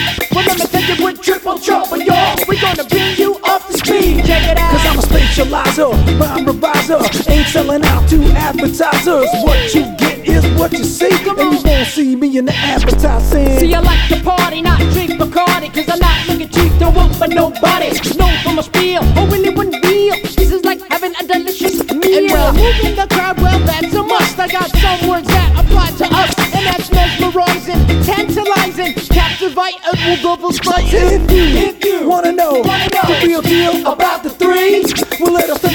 trouble, 1.70 2.02
y'all. 2.02 2.36
We're 2.48 2.62
gonna 2.62 2.84
bring 2.86 3.16
you 3.18 3.36
up 3.44 3.66
to 3.68 3.74
speed. 3.74 4.26
Check 4.26 4.50
it 4.50 4.58
out. 4.58 4.72
Cause 4.72 4.86
I'm 4.86 5.00
a 5.00 5.09
spatializer, 5.30 6.20
rhyme 6.20 6.46
reviser. 6.46 7.00
Ain't 7.30 7.48
selling 7.48 7.84
out 7.86 8.08
to 8.10 8.24
advertisers. 8.34 9.28
What 9.44 9.74
you 9.74 9.84
get 9.98 10.28
is 10.28 10.46
what 10.60 10.72
you 10.72 10.84
see. 10.84 11.10
And 11.10 11.38
you 11.38 11.62
won't 11.64 11.88
see 11.88 12.16
me 12.16 12.38
in 12.38 12.46
the 12.46 12.54
advertising. 12.54 13.60
See, 13.60 13.74
I 13.74 13.80
like 13.80 14.10
to 14.10 14.24
party, 14.24 14.62
not 14.62 14.80
drink 14.94 15.12
Bacardi. 15.12 15.74
Cause 15.74 15.90
I'm 15.90 16.00
not 16.00 16.28
looking 16.28 16.50
cheap, 16.50 16.80
don't 16.80 16.96
work 16.96 17.14
for 17.14 17.28
nobody. 17.28 17.90
Known 18.18 18.38
for 18.44 18.54
my 18.54 18.62
spiel, 18.62 19.02
oh, 19.04 19.28
really 19.32 19.54
one 19.54 19.72
real. 19.72 20.16
This 20.36 20.52
is 20.52 20.64
like 20.66 20.82
having 20.90 21.14
a 21.16 21.24
delicious 21.26 21.84
meal. 21.94 22.18
And 22.18 22.32
well, 22.32 22.54
moving 22.54 22.96
the 22.96 23.08
crowd, 23.14 23.40
well, 23.40 23.60
that's 23.60 23.94
a 23.94 24.04
must. 24.04 24.40
I 24.40 24.48
got 24.48 24.70
some 24.78 25.10
words 25.10 25.28
that 25.28 25.66
apply 25.66 25.92
to 25.92 26.06
us. 26.16 26.34
And 26.56 26.66
that's 26.66 26.92
mesmerizing, 26.92 28.04
tantalizing, 28.04 28.94
captivate, 29.10 29.78
and 29.88 30.00
will 30.06 30.22
double 30.22 30.52
slice. 30.52 30.92
If 30.94 31.32
you, 31.32 31.44
if 31.70 31.86
you 31.86 32.10
wanna 32.10 32.32
know, 32.32 32.64
the 32.64 33.22
real 33.26 33.42
deal 33.42 33.88
about 33.88 34.24
the 34.24 34.30
three, 34.30 34.84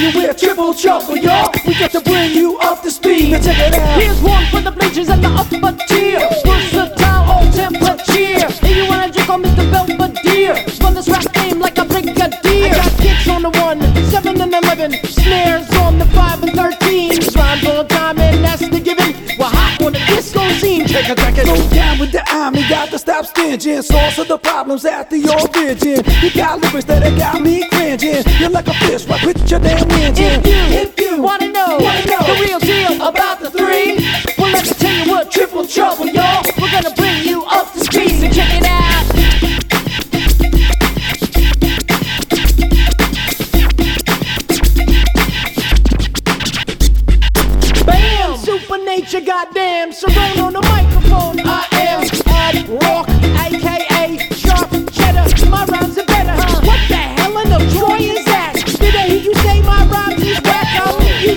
you 0.05 0.21
we're 0.21 0.35
triple 0.35 0.75
trouble, 0.75 1.17
y'all. 1.17 1.51
We 1.67 1.75
got 1.79 1.91
to 1.93 2.01
bring 2.01 2.33
you 2.33 2.59
up 2.59 2.83
to 2.83 2.91
speed. 2.91 3.33
Now 3.33 3.41
check 3.41 3.59
it 3.59 3.75
out. 3.75 4.01
Here's 4.01 4.21
one 4.21 4.45
for 4.47 4.61
the 4.61 4.71
bleachers 4.71 5.09
and 5.09 5.25
the 5.25 5.29
upper 5.29 5.73
tier. 5.87 6.21
Versatile, 6.45 7.25
all 7.31 7.51
temperature. 7.53 8.45
If 8.67 8.77
you 8.77 8.87
wanna 8.87 9.11
drink 9.11 9.29
on 9.31 9.43
Mr. 9.43 9.65
Belvedere, 9.71 10.55
run 10.83 10.95
this 10.95 11.09
rap 11.09 11.33
game 11.33 11.59
like 11.59 11.79
a 11.79 11.85
brigadier. 11.85 12.75
I 12.75 12.77
got 12.77 12.93
kicks 13.01 13.29
on 13.29 13.43
the 13.43 13.51
one, 13.51 13.81
seven 14.11 14.41
and 14.41 14.55
eleven, 14.55 14.93
snares 15.05 15.71
on 15.77 15.99
the 15.99 16.07
five 16.07 16.43
and 16.43 16.53
thirteen. 16.53 16.84
Check 20.95 21.11
it. 21.11 21.45
Go 21.45 21.69
down 21.71 21.99
with 21.99 22.13
the 22.13 22.23
army, 22.33 22.63
got 22.69 22.89
to 22.91 23.01
stop 23.01 23.27
stinging. 23.27 23.83
Source 23.83 24.17
of 24.17 24.29
the 24.29 24.39
problems 24.39 24.85
at 24.85 25.11
the 25.11 25.27
origin. 25.27 26.05
You 26.23 26.31
got 26.31 26.61
lyrics 26.61 26.85
that 26.85 27.03
have 27.03 27.19
got 27.19 27.43
me 27.43 27.69
cringing. 27.69 28.23
You're 28.39 28.51
like 28.51 28.69
a 28.69 28.75
fish, 28.75 29.05
right 29.09 29.27
with 29.27 29.51
your 29.51 29.59
damn 29.59 29.91
engine. 29.91 30.39
If 30.39 30.47
you, 30.47 30.79
if 30.79 31.01
you 31.01 31.21
wanna 31.21 31.51
know, 31.51 31.79
wanna 31.83 32.07
know 32.07 32.23
the 32.23 32.39
real 32.47 32.61
deal 32.61 32.95
about 33.03 33.41
the 33.41 33.51
three, 33.51 34.07
well 34.39 34.53
let 34.53 34.65
me 34.65 34.71
tell 34.71 35.05
you 35.05 35.11
what 35.11 35.33
triple 35.33 35.67
trouble, 35.67 36.07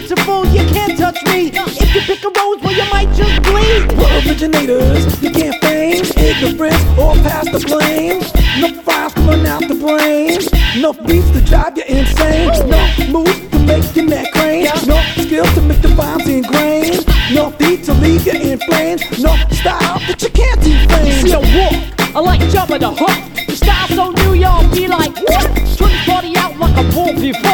Beautiful, 0.07 0.45
you 0.47 0.63
can't 0.71 0.97
touch 0.97 1.21
me. 1.25 1.51
If 1.53 1.93
you 1.93 1.99
pick 1.99 2.23
a 2.23 2.27
rose, 2.27 2.61
well, 2.63 2.71
you 2.71 2.89
might 2.89 3.13
just 3.13 3.43
bleed. 3.43 3.91
We're 3.91 4.23
originators, 4.23 5.21
you 5.21 5.31
can't 5.31 5.53
feign 5.61 5.99
ignorance 6.15 6.81
or 6.97 7.11
pass 7.27 7.43
the 7.51 7.59
blame. 7.67 8.21
No 8.61 8.81
files 8.83 9.13
coming 9.15 9.45
out 9.45 9.67
the 9.67 9.75
brain. 9.75 10.39
No 10.81 10.93
beats 10.93 11.29
to 11.31 11.41
drive 11.41 11.75
you 11.75 11.83
insane. 11.89 12.47
No 12.69 12.79
moves 13.11 13.49
to 13.49 13.59
make 13.59 13.95
your 13.97 14.05
neck 14.05 14.31
crane. 14.31 14.69
No 14.87 14.95
skills 15.17 15.53
to 15.55 15.61
make 15.61 15.81
the 15.81 15.89
rhymes 15.89 16.25
ingrained. 16.29 17.05
No 17.35 17.51
beat 17.59 17.83
to 17.83 17.93
leave 17.95 18.25
you 18.25 18.31
in 18.31 18.59
flames. 18.59 19.01
No 19.19 19.35
style 19.51 19.99
that 20.07 20.21
you 20.21 20.29
can't 20.29 20.61
defame. 20.61 21.19
See 21.19 21.33
a 21.33 21.39
walk, 21.41 22.15
I 22.15 22.19
like 22.21 22.39
jumping 22.49 22.79
the 22.79 22.91
hook. 22.91 23.45
The 23.45 23.57
style 23.57 23.89
so 23.89 24.11
new, 24.11 24.35
y'all 24.35 24.63
be 24.73 24.87
like, 24.87 25.13
what? 25.17 25.51
The 25.75 25.91
party 26.05 26.37
out 26.37 26.55
like 26.57 26.77
a 26.77 26.89
pool 26.93 27.11
before. 27.11 27.46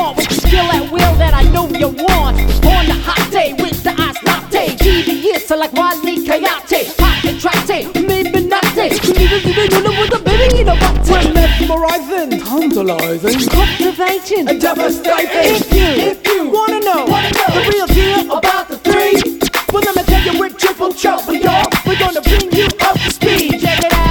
GBS, 5.43 5.51
I 5.51 5.55
like 5.55 5.73
Wally 5.73 6.25
Coyote. 6.25 6.85
Hot 6.99 7.21
contracte, 7.23 7.93
maybe 8.07 8.47
not 8.47 8.63
say. 8.75 8.89
You 8.89 9.13
need 9.13 9.29
to 9.29 9.41
be 9.53 9.67
know 9.83 9.93
with 9.99 10.11
the 10.11 10.19
baby 10.23 10.61
in 10.61 10.67
a 10.67 10.75
butt. 10.75 11.09
We're 11.09 11.33
mesmerizing, 11.33 12.39
tantalizing, 12.39 13.49
Cultivating 13.49 14.47
and 14.49 14.61
devastating. 14.61 15.31
If 15.31 15.73
you, 15.73 15.83
if 15.83 16.27
you 16.27 16.49
wanna 16.49 16.79
know, 16.79 17.05
the 17.05 17.69
real 17.71 17.87
deal 17.87 18.31
about 18.37 18.67
the 18.69 18.77
three, 18.77 19.39
well 19.71 19.83
let 19.83 19.95
me 19.95 20.03
tell 20.03 20.21
you 20.33 20.39
we're 20.39 20.49
triple 20.49 20.93
trouble, 20.93 21.33
y'all. 21.33 21.67
We're 21.85 21.99
gonna 21.99 22.21
bring 22.21 22.51
you 22.51 22.65
up 22.81 22.99
to 22.99 23.11
speed. 23.11 23.61
Check 23.61 23.83
it 23.83 23.93
out. 23.93 24.09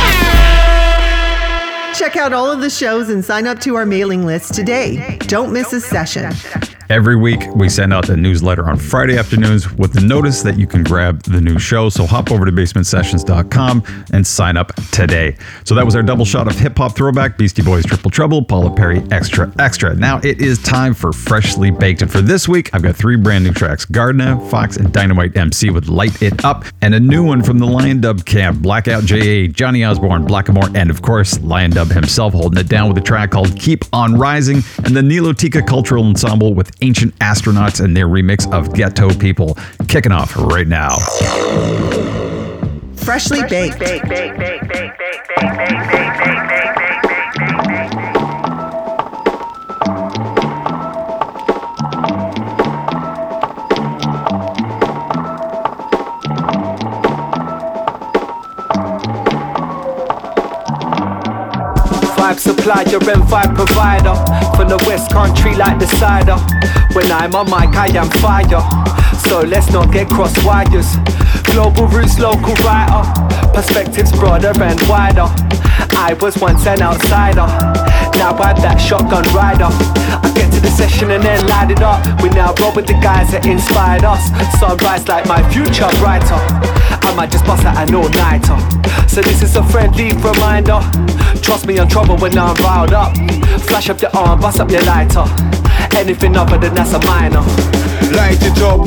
Check 1.95 2.17
out 2.17 2.33
all 2.33 2.51
of 2.51 2.61
the 2.61 2.71
shows 2.71 3.09
and 3.09 3.25
sign 3.25 3.47
up 3.47 3.61
to 3.61 3.77
our 3.77 3.87
mailing 3.87 4.27
list 4.27 4.55
today. 4.55 5.19
Don't 5.21 5.53
miss 5.53 5.73
a 5.73 5.81
session. 5.81 6.33
Every 6.93 7.17
week, 7.17 7.47
we 7.55 7.71
send 7.71 7.95
out 7.95 8.07
the 8.07 8.19
newsletter 8.19 8.69
on 8.69 8.77
Friday 8.77 9.17
afternoons 9.17 9.73
with 9.73 9.95
the 9.95 10.03
notice 10.03 10.43
that 10.43 10.59
you 10.59 10.67
can 10.67 10.83
grab 10.83 11.23
the 11.23 11.41
new 11.41 11.59
show. 11.59 11.89
So 11.89 12.05
hop 12.05 12.31
over 12.31 12.45
to 12.45 12.53
basementsessions.com 12.53 14.07
and 14.13 14.27
sign 14.27 14.59
up 14.59 14.75
today. 14.93 15.39
So 15.65 15.75
that 15.75 15.87
was 15.87 15.97
our 15.97 16.03
double 16.03 16.27
shot 16.27 16.49
of 16.49 16.59
hip 16.59 16.77
hop 16.77 16.95
throwback 16.95 17.39
Beastie 17.39 17.63
Boys 17.63 17.87
Triple 17.87 18.11
Trouble, 18.11 18.45
Paula 18.45 18.77
Perry 18.77 19.03
Extra 19.11 19.51
Extra. 19.59 19.95
Now 19.95 20.19
it 20.19 20.43
is 20.43 20.63
time 20.63 20.93
for 20.93 21.15
Freshly 21.15 21.71
Baked. 21.71 22.03
And 22.03 22.13
for 22.13 22.21
this 22.21 22.47
week, 22.47 22.69
I've 22.75 22.83
got 22.83 22.95
three 22.95 23.17
brand 23.17 23.45
new 23.45 23.53
tracks 23.53 23.87
Gardna, 23.87 24.47
Fox, 24.51 24.77
and 24.77 24.93
Dynamite 24.93 25.35
MC 25.35 25.71
with 25.71 25.89
Light 25.89 26.21
It 26.21 26.45
Up, 26.45 26.67
and 26.83 26.95
a 26.95 27.01
new 27.01 27.25
one 27.25 27.43
from 27.43 27.57
the 27.57 27.67
Lion 27.67 28.03
Dub 28.03 28.27
camp 28.27 28.61
Blackout 28.61 29.05
JA, 29.05 29.47
Johnny 29.47 29.83
Osborne, 29.83 30.27
Blackamore, 30.27 30.77
and 30.77 30.91
of 30.91 31.01
course, 31.01 31.41
Lion 31.41 31.71
Dub 31.71 31.89
himself 31.89 32.35
holding 32.35 32.61
it 32.61 32.69
down 32.69 32.91
with 32.91 32.99
a 32.99 33.03
track 33.03 33.31
called 33.31 33.59
Keep 33.59 33.87
On 33.95 34.15
Rising, 34.15 34.59
and 34.85 34.95
the 34.95 35.01
Nilotika 35.01 35.67
Cultural 35.67 36.05
Ensemble 36.05 36.53
with 36.53 36.71
Ancient 36.83 37.17
Astronauts 37.21 37.83
and 37.83 37.97
their 37.97 38.09
remix 38.09 38.53
of 38.53 38.75
Ghetto 38.75 39.15
People. 39.15 39.57
Kicking 39.87 40.11
off 40.11 40.37
right 40.37 40.67
now. 40.67 40.97
Freshly 42.97 43.41
baked. 43.49 43.79
Supplier 62.39 62.99
and 63.11 63.29
five 63.29 63.55
provider. 63.55 64.15
From 64.57 64.69
the 64.69 64.83
West 64.87 65.13
Country 65.13 65.55
like 65.55 65.79
the 65.79 65.87
cider. 65.99 66.37
When 66.95 67.11
I'm 67.11 67.35
on 67.35 67.47
mic, 67.47 67.75
I 67.77 67.89
am 67.97 68.11
fire. 68.21 68.63
So 69.29 69.41
let's 69.41 69.71
not 69.71 69.93
get 69.93 70.09
cross 70.09 70.33
wires. 70.45 70.97
Global 71.45 71.87
roots, 71.89 72.19
local 72.19 72.55
writer. 72.65 73.03
Perspectives 73.53 74.13
broader 74.13 74.53
and 74.63 74.81
wider. 74.89 75.27
I 75.97 76.17
was 76.21 76.39
once 76.39 76.67
an 76.67 76.83
outsider. 76.83 77.47
Now 78.23 78.39
I'm 78.39 78.55
that 78.63 78.79
shotgun 78.79 79.27
rider. 79.35 79.67
I 79.67 80.31
get 80.37 80.47
to 80.55 80.61
the 80.61 80.71
session 80.71 81.11
and 81.11 81.25
then 81.25 81.45
light 81.49 81.73
it 81.73 81.83
up. 81.83 81.99
We 82.23 82.29
now 82.31 82.55
roll 82.63 82.73
with 82.73 82.87
the 82.87 82.95
guys 83.03 83.33
that 83.33 83.47
inspired 83.47 84.05
us. 84.05 84.23
Sunrise 84.63 85.09
like 85.09 85.27
my 85.27 85.43
future 85.51 85.91
brighter. 85.99 86.39
I 87.03 87.11
might 87.19 87.33
just 87.33 87.45
bust 87.45 87.67
out 87.67 87.75
an 87.83 87.93
all-nighter. 87.93 88.55
So 89.11 89.23
this 89.23 89.43
is 89.43 89.57
a 89.57 89.65
friendly 89.75 90.15
reminder. 90.23 90.79
Trust 91.43 91.67
me, 91.67 91.81
I'm 91.81 91.89
trouble 91.89 92.17
when 92.17 92.39
I'm 92.39 92.55
riled 92.63 92.95
up. 92.95 93.11
Flash 93.67 93.91
up 93.91 94.01
your 94.01 94.15
arm, 94.15 94.39
bust 94.39 94.61
up 94.61 94.71
your 94.71 94.87
lighter. 94.87 95.27
Anything 95.99 96.37
other 96.37 96.59
than 96.59 96.79
that's 96.79 96.95
a 96.95 97.03
minor. 97.03 97.43
Light 98.15 98.43
it 98.43 98.61
up, 98.61 98.81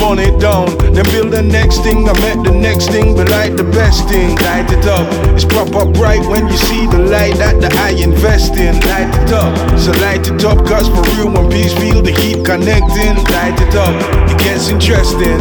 burn 0.00 0.18
it 0.18 0.40
down. 0.40 0.66
Then 0.94 1.04
build 1.14 1.32
the 1.32 1.42
next 1.42 1.82
thing. 1.82 2.08
I 2.08 2.12
met 2.20 2.42
the 2.44 2.52
next 2.52 2.90
thing, 2.90 3.14
but 3.16 3.30
like 3.30 3.56
the 3.56 3.64
best 3.64 4.08
thing. 4.08 4.34
Light 4.36 4.70
it 4.70 4.86
up. 4.86 5.06
It's 5.34 5.44
proper 5.44 5.86
bright 5.86 6.24
when 6.26 6.48
you 6.48 6.56
see 6.56 6.86
the 6.86 6.98
light 6.98 7.36
that 7.36 7.60
the 7.60 7.70
eye 7.78 7.96
invest 7.96 8.56
in. 8.56 8.74
Light 8.90 9.14
it 9.22 9.32
up. 9.32 9.54
So 9.78 9.92
light 10.02 10.26
it 10.26 10.44
up, 10.44 10.58
cause 10.66 10.88
for 10.88 11.02
real, 11.16 11.30
when 11.30 11.50
peace 11.50 11.74
feel 11.74 12.02
the 12.02 12.12
heat 12.12 12.44
connecting. 12.44 13.16
Light 13.30 13.58
it 13.60 13.74
up, 13.74 13.94
it 14.30 14.38
gets 14.38 14.68
interesting. 14.68 15.38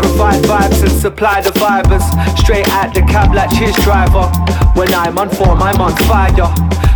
Provide 0.00 0.42
vibes 0.44 0.82
and 0.82 0.92
supply 0.92 1.40
the 1.40 1.50
vibers. 1.50 2.04
Straight 2.38 2.68
at 2.68 2.94
the 2.94 3.02
cab 3.02 3.34
like 3.34 3.50
cheers 3.50 3.76
driver. 3.84 4.26
When 4.74 4.92
I'm 4.94 5.18
on 5.18 5.28
form, 5.28 5.62
I'm 5.62 5.80
on 5.80 5.94
fire. 6.08 6.48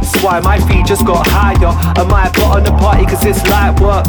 That's 0.09 0.25
why 0.25 0.41
my 0.41 0.59
feet 0.67 0.87
just 0.87 1.05
got 1.05 1.27
higher. 1.27 1.69
I 1.69 2.03
might 2.09 2.33
put 2.33 2.45
on 2.45 2.65
the 2.65 2.71
party 2.71 3.05
cause 3.05 3.23
it's 3.27 3.45
light 3.45 3.79
work. 3.79 4.09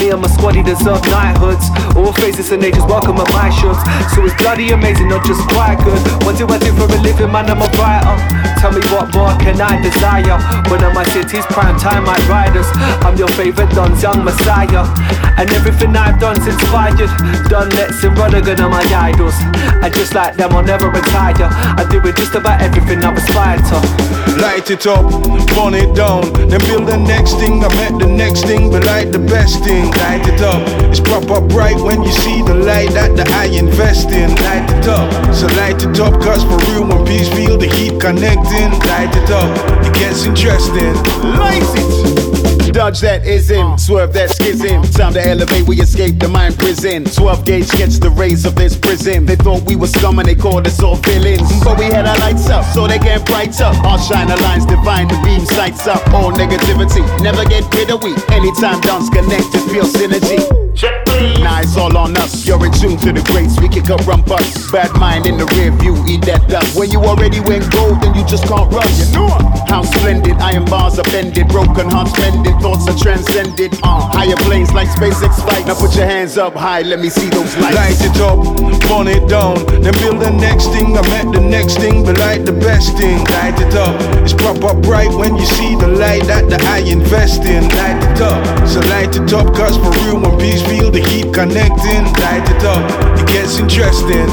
Me 0.00 0.08
and 0.08 0.22
my 0.22 0.28
squaddy 0.28 0.64
deserve 0.64 1.04
knighthoods. 1.12 1.68
All 1.94 2.14
faces 2.14 2.50
and 2.50 2.64
ages 2.64 2.84
welcome 2.84 3.18
at 3.18 3.28
my 3.28 3.50
shoots. 3.50 3.84
So 4.14 4.24
it's 4.24 4.34
bloody 4.40 4.70
amazing, 4.70 5.08
not 5.08 5.22
just 5.26 5.46
quite 5.48 5.76
good. 5.84 6.00
What 6.24 6.38
do 6.38 6.48
I 6.48 6.56
do 6.58 6.72
for 6.72 6.84
a 6.84 7.00
living, 7.02 7.30
man? 7.30 7.50
I'm 7.50 7.60
a 7.60 7.68
writer. 7.76 8.53
Tell 8.64 8.72
me 8.72 8.80
what 8.88 9.12
more 9.12 9.36
can 9.44 9.60
I 9.60 9.76
desire? 9.82 10.40
One 10.72 10.82
of 10.82 10.94
my 10.94 11.04
city's 11.12 11.44
prime 11.52 11.76
time 11.76 12.04
might 12.04 12.26
riders. 12.26 12.64
I'm 13.04 13.14
your 13.14 13.28
favorite 13.36 13.68
Don's 13.76 14.02
young 14.02 14.24
messiah. 14.24 14.88
And 15.36 15.52
everything 15.52 15.94
I've 15.94 16.18
done's 16.18 16.46
inspired. 16.46 16.96
Don 17.50 17.68
Letts 17.76 18.02
and 18.04 18.16
Rodigan 18.16 18.60
are 18.60 18.70
my 18.70 18.80
idols. 18.88 19.34
And 19.84 19.92
just 19.92 20.14
like 20.14 20.36
them, 20.36 20.52
I'll 20.52 20.64
never 20.64 20.88
retire. 20.88 21.34
I 21.76 21.86
do 21.90 22.00
it 22.08 22.16
just 22.16 22.34
about 22.34 22.62
everything 22.62 23.04
I've 23.04 23.18
aspired 23.18 23.60
to. 23.68 23.76
Light 24.40 24.70
it 24.70 24.86
up, 24.86 25.12
burn 25.52 25.74
it 25.74 25.94
down. 25.94 26.32
Then 26.48 26.60
build 26.64 26.88
the 26.88 26.96
next 26.96 27.34
thing. 27.34 27.62
I 27.62 27.68
met 27.76 28.00
the 28.00 28.08
next 28.08 28.44
thing, 28.44 28.70
but 28.70 28.86
like 28.86 29.12
the 29.12 29.18
best 29.18 29.62
thing. 29.62 29.90
Light 30.08 30.26
it 30.26 30.40
up. 30.40 30.62
It's 30.88 31.00
proper 31.00 31.42
bright 31.42 31.76
when 31.76 32.02
you 32.02 32.12
see 32.12 32.40
the 32.40 32.54
light 32.54 32.90
that 32.96 33.14
the 33.14 33.28
eye 33.34 33.52
invest 33.52 34.08
in. 34.08 34.30
Light 34.48 34.70
it 34.72 34.88
up. 34.88 35.12
So 35.34 35.48
light 35.60 35.82
it 35.84 36.00
up, 36.00 36.14
cause 36.22 36.42
for 36.44 36.56
real, 36.72 36.88
when 36.88 37.04
peace 37.04 37.28
feel 37.28 37.58
the 37.58 37.68
heat 37.68 38.00
connecting. 38.54 38.88
Light 38.88 39.16
it 39.16 39.30
up. 39.30 39.86
It 39.86 39.94
gets 39.94 40.24
interesting. 40.24 40.94
Light 41.36 41.62
it. 41.62 42.72
Dodge 42.72 43.00
that 43.02 43.24
ism, 43.24 43.72
uh. 43.72 43.76
swerve 43.76 44.12
that 44.14 44.30
schism. 44.30 44.82
Time 44.82 45.12
to 45.12 45.24
elevate, 45.24 45.62
we 45.68 45.80
escape 45.80 46.18
the 46.18 46.26
mind 46.26 46.58
prison. 46.58 47.04
12 47.04 47.44
gauge 47.44 47.70
gets 47.70 48.00
the 48.00 48.10
rays 48.10 48.44
of 48.44 48.56
this 48.56 48.76
prison. 48.76 49.26
They 49.26 49.36
thought 49.36 49.62
we 49.62 49.76
were 49.76 49.86
scum 49.86 50.18
and 50.18 50.26
they 50.26 50.34
called 50.34 50.66
us 50.66 50.82
all 50.82 50.96
villains. 50.96 51.48
But 51.62 51.78
we 51.78 51.84
had 51.84 52.04
our 52.04 52.18
lights 52.18 52.48
up, 52.48 52.64
so 52.64 52.88
they 52.88 52.98
get 52.98 53.24
bright 53.26 53.60
up. 53.60 53.76
Our 53.84 53.98
shiner 53.98 54.36
lines 54.38 54.66
divine, 54.66 55.06
the 55.06 55.20
beam 55.24 55.44
sights 55.46 55.86
up. 55.86 56.02
All 56.12 56.32
negativity, 56.32 57.04
never 57.22 57.44
get 57.44 57.62
rid 57.74 57.92
of 57.92 58.02
we. 58.02 58.10
Anytime 58.34 58.80
dance 58.80 59.08
connect, 59.08 59.54
it's 59.54 59.70
pure 59.70 59.84
synergy. 59.84 60.63
Check 60.74 61.06
please. 61.06 61.38
Now 61.38 61.60
it's 61.60 61.76
all 61.76 61.96
on 61.96 62.16
us. 62.16 62.46
You're 62.46 62.64
in 62.66 62.72
tune 62.72 62.98
to 63.06 63.12
the 63.12 63.22
greats, 63.30 63.60
we 63.60 63.68
kick 63.68 63.90
up 63.90 64.04
rumpus. 64.06 64.70
Bad 64.72 64.90
mind 64.98 65.26
in 65.26 65.38
the 65.38 65.46
rear 65.54 65.70
view, 65.70 65.94
eat 66.06 66.26
that 66.26 66.48
dust. 66.48 66.76
When 66.76 66.90
you 66.90 66.98
already 66.98 67.38
went 67.40 67.70
gold, 67.70 68.02
then 68.02 68.14
you 68.14 68.26
just 68.26 68.44
can't 68.50 68.70
rush. 68.72 68.90
You 68.98 69.14
know 69.14 69.30
how 69.70 69.82
splendid 69.82 70.34
iron 70.42 70.64
bars 70.64 70.98
are 70.98 71.06
bended, 71.14 71.46
broken 71.48 71.88
hearts 71.88 72.18
mended, 72.18 72.58
thoughts 72.58 72.88
are 72.90 72.98
transcended. 72.98 73.78
Uh, 73.82 74.10
higher 74.10 74.36
planes 74.42 74.74
like 74.74 74.88
SpaceX 74.88 75.38
flight. 75.46 75.66
Now 75.66 75.78
put 75.78 75.94
your 75.94 76.06
hands 76.06 76.36
up 76.36 76.54
high, 76.54 76.82
let 76.82 76.98
me 76.98 77.08
see 77.08 77.30
those 77.30 77.56
lights. 77.58 77.78
Light 77.78 78.00
it 78.02 78.18
up, 78.18 78.42
burn 78.90 79.06
it 79.06 79.28
down. 79.30 79.62
Then 79.78 79.94
build 80.02 80.18
the 80.18 80.34
next 80.34 80.74
thing. 80.74 80.98
I 80.98 81.02
met 81.14 81.30
the 81.30 81.40
next 81.40 81.78
thing, 81.78 82.04
but 82.04 82.18
like 82.18 82.44
the 82.44 82.52
best 82.52 82.98
thing. 82.98 83.22
Light 83.38 83.54
it 83.62 83.74
up. 83.78 83.94
It's 84.26 84.34
proper 84.34 84.74
bright 84.74 85.14
when 85.14 85.36
you 85.36 85.46
see 85.46 85.76
the 85.76 85.86
light 85.86 86.26
that 86.26 86.50
the 86.50 86.58
eye 86.66 86.82
invest 86.82 87.46
in. 87.46 87.62
Light 87.62 88.02
it 88.02 88.20
up. 88.20 88.42
So 88.66 88.80
light 88.90 89.14
it 89.14 89.32
up, 89.32 89.54
cause 89.54 89.76
for 89.78 89.94
real, 90.02 90.18
when 90.18 90.34
peace 90.38 90.63
feel 90.68 90.90
the 90.90 91.00
heat 91.00 91.32
connecting. 91.32 92.04
Light 92.24 92.46
it 92.48 92.64
up. 92.64 92.84
It 93.20 93.26
gets 93.28 93.58
interesting. 93.58 94.26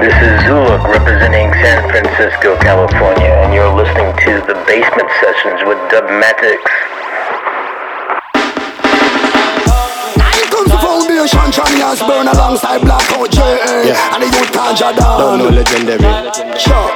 This 0.00 0.16
is 0.20 0.34
Zuluk 0.44 0.84
representing 0.84 1.52
San 1.62 1.88
Francisco, 1.90 2.56
California, 2.60 3.32
and 3.44 3.54
you're 3.54 3.74
listening 3.74 4.12
to 4.24 4.32
the 4.46 4.54
Basement 4.66 5.10
Sessions 5.20 5.60
with 5.66 5.78
Dubmatix. 5.90 7.03
The 11.24 11.30
foundation, 11.30 11.52
Johnny 11.52 11.82
Osborne 11.82 12.28
alongside 12.28 12.80
Blackout 12.80 13.30
J. 13.30 13.40
And 14.12 14.22
the 14.22 14.26
youth 14.26 14.52
can't 14.52 14.76
jot 14.76 14.96
down. 14.96 15.18
Don't 15.18 15.38
know 15.38 15.48
legendary. 15.48 15.98
Sure. 16.58 16.90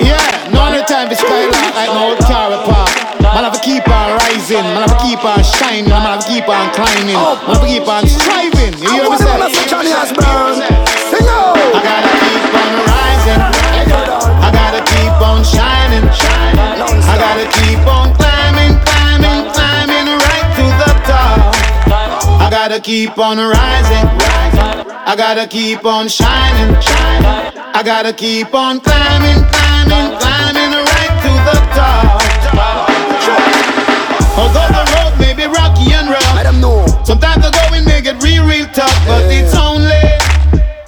Yeah, 0.00 0.50
no 0.52 0.62
other 0.62 0.84
time 0.84 1.08
for 1.08 1.14
skylark 1.16 1.74
like 1.74 1.90
my 1.90 2.06
old 2.06 2.18
car 2.20 2.50
park. 2.64 2.90
Man 3.20 3.44
have 3.44 3.52
to 3.52 3.60
keep 3.60 3.86
on 3.86 4.18
rising, 4.18 4.62
man 4.74 4.88
have 4.88 4.98
to 4.98 5.04
keep 5.04 5.24
on 5.24 5.42
shining, 5.44 5.88
man 5.88 6.02
have 6.02 6.24
to 6.24 6.28
keep 6.30 6.48
on 6.48 6.72
climbing, 6.74 7.14
man 7.14 7.36
have 7.46 7.60
to 7.60 7.66
keep 7.66 7.86
on 7.86 8.06
striving. 8.06 8.74
You 8.82 8.90
hear 8.90 9.10
me 9.10 9.16
say? 9.18 9.68
Johnny 9.68 9.92
Osborne. 9.92 10.62
Sing 11.10 11.28
out. 11.28 11.56
I 11.74 11.80
gotta 11.82 12.19
gotta 22.80 22.92
keep 22.92 23.18
on 23.18 23.36
rising. 23.36 24.06
I 25.04 25.14
gotta 25.14 25.46
keep 25.46 25.84
on 25.84 26.08
shining. 26.08 26.74
I 27.74 27.82
gotta 27.84 28.12
keep 28.12 28.54
on 28.54 28.80
climbing, 28.80 29.44
climbing, 29.52 30.16
climbing 30.16 30.72
right 30.72 31.14
to 31.20 31.32
the 31.44 31.56
top. 31.76 32.22
Although 34.38 34.70
the 34.72 34.84
road 34.96 35.18
may 35.20 35.34
be 35.34 35.44
rocky 35.44 35.92
and 35.92 36.08
rough, 36.08 36.34
I 36.34 36.42
don't 36.42 36.60
know. 36.60 36.86
Sometimes 37.04 37.44
the 37.44 37.50
going 37.68 37.84
may 37.84 38.00
get 38.00 38.22
real, 38.22 38.46
real 38.46 38.66
tough, 38.72 38.96
but 39.06 39.24
it's 39.28 39.54
only, 39.54 40.00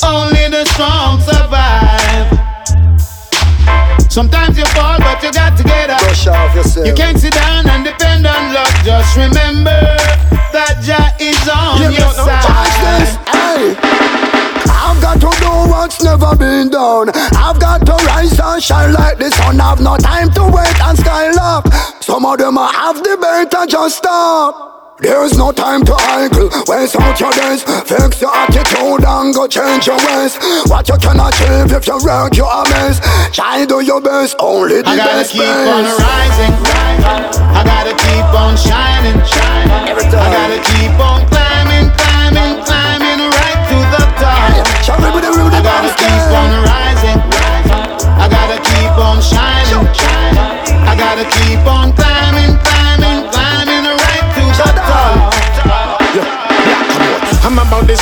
only 0.03 0.49
the 0.49 0.65
strong 0.73 1.21
survive. 1.21 2.41
Sometimes 4.11 4.57
you 4.57 4.65
fall, 4.73 4.99
but 4.99 5.23
you 5.23 5.31
got 5.33 5.59
to 5.59 5.65
get 5.65 5.91
up. 5.91 6.01
Brush 6.01 6.27
off 6.27 6.55
yourself. 6.55 6.87
You 6.87 6.95
can't 6.95 7.19
sit 7.19 7.35
down 7.35 7.69
and 7.69 7.85
depend 7.85 8.27
on 8.27 8.55
luck. 8.55 8.73
Just 8.83 9.17
remember 9.17 9.92
is 11.29 11.49
on 11.49 11.81
Yeah, 11.81 11.91
your 11.91 12.13
no, 12.19 12.27
watch 12.27 12.75
this. 12.83 13.11
Hey. 13.31 13.77
I've 14.67 15.01
got 15.01 15.21
to 15.21 15.31
do 15.41 15.53
what's 15.71 16.03
never 16.03 16.35
been 16.37 16.71
done. 16.71 17.11
I've 17.37 17.59
got 17.61 17.87
to 17.87 17.93
rise 18.07 18.39
and 18.39 18.63
shine 18.63 18.93
like 18.93 19.19
the 19.19 19.31
sun. 19.31 19.61
I've 19.61 19.81
no 19.81 19.97
time 19.97 20.31
to 20.33 20.43
wait 20.51 20.81
and 20.83 20.99
skylark. 20.99 21.67
Some 22.01 22.27
of 22.27 22.39
them 22.39 22.59
are 22.59 22.73
have 22.73 22.97
the 23.03 23.17
better 23.21 23.67
just 23.67 23.99
stop. 23.99 24.71
There's 24.99 25.37
no 25.37 25.51
time 25.51 25.85
to 25.87 25.95
idle, 25.95 26.49
waste 26.69 26.95
out 26.95 27.19
your 27.19 27.33
days 27.33 27.65
Fix 27.65 28.21
your 28.21 28.31
attitude 28.33 29.03
and 29.03 29.35
go 29.35 29.49
change 29.49 29.89
your 29.89 29.97
ways 29.97 30.39
What 30.67 30.87
you 30.89 30.97
can 30.99 31.19
achieve 31.19 31.75
if 31.75 31.89
you 31.89 31.99
work 32.05 32.37
you 32.37 32.45
amaze 32.45 33.01
Try 33.33 33.65
do 33.65 33.81
your 33.81 34.01
best, 34.01 34.37
only 34.39 34.83
the 34.83 34.89
I 34.89 34.97
gotta 34.97 35.13
best 35.19 35.33
keep 35.33 35.43
on 35.43 35.85
rising. 35.99 36.55
I 37.51 37.63
gotta 37.65 37.95
keep 37.97 38.41
on 38.41 38.57
shining. 38.57 38.92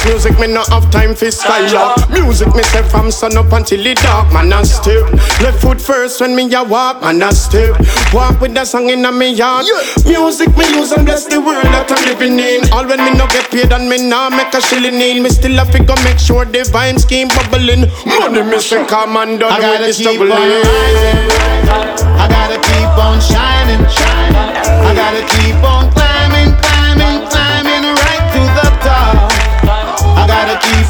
This 0.02 0.24
music, 0.24 0.38
me 0.38 0.46
not 0.46 0.68
have 0.68 0.90
time 0.90 1.14
for 1.14 1.30
style 1.30 1.94
Music 2.10 2.54
me 2.54 2.62
say 2.62 2.82
from 2.88 3.10
sun 3.10 3.36
up 3.36 3.52
until 3.52 3.84
it 3.86 3.98
dark, 3.98 4.32
man 4.32 4.52
I 4.52 4.62
step 4.62 5.12
Left 5.40 5.60
foot 5.60 5.80
first 5.80 6.20
when 6.20 6.34
me 6.34 6.52
a 6.54 6.62
walk, 6.62 7.00
man 7.02 7.22
I 7.22 7.30
step 7.30 7.76
Walk 8.12 8.40
with 8.40 8.54
the 8.54 8.64
song 8.64 8.90
in 8.90 9.04
a 9.04 9.12
me 9.12 9.32
yard. 9.32 9.66
Music 10.04 10.48
me 10.56 10.66
use 10.74 10.92
and 10.92 11.06
bless 11.06 11.26
the 11.26 11.40
world 11.40 11.64
that 11.64 11.86
I'm 11.90 12.02
living 12.10 12.38
in. 12.38 12.66
All 12.72 12.86
when 12.86 12.98
me 12.98 13.14
no 13.14 13.26
get 13.28 13.50
paid 13.50 13.72
and 13.72 13.88
me 13.88 14.08
nah 14.08 14.30
make 14.30 14.52
a 14.54 14.60
shilling 14.60 15.00
in. 15.00 15.22
Me 15.22 15.30
still 15.30 15.54
have 15.54 15.70
to 15.70 15.78
go 15.78 15.94
make 16.02 16.18
sure 16.18 16.44
the 16.44 16.66
vibes 16.66 17.06
keep 17.06 17.28
bubbling. 17.30 17.86
Money 18.06 18.42
me 18.42 18.58
say 18.58 18.84
come 18.86 19.16
and 19.16 19.38
done 19.38 19.52
I 19.52 19.62
with 19.62 19.78
gotta 19.78 19.92
keep 19.94 19.94
struggling 19.94 20.32
on 20.32 20.50
rising. 20.66 21.22
I 22.18 22.26
gotta 22.26 22.58
keep 22.58 22.92
on 22.98 23.16
shining. 23.22 23.82
I 23.86 24.90
gotta 24.90 25.22
keep 25.38 25.62
on 25.62 25.79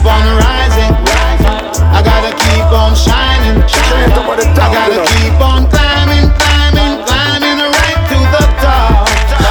keep 0.00 0.08
on 0.08 0.24
rising. 0.40 0.92
I 1.92 2.00
gotta 2.00 2.32
keep 2.32 2.72
on 2.72 2.96
shining. 2.96 3.60
I 3.60 4.72
gotta 4.72 5.04
keep 5.12 5.36
on 5.36 5.68
climbing, 5.68 6.32
climbing, 6.40 7.04
climbing 7.04 7.60
right 7.60 8.00
to 8.08 8.18
the 8.32 8.44
top. 8.64 9.04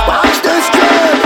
Watch 0.10 0.42
this 0.42 0.66
kid. 0.74 1.22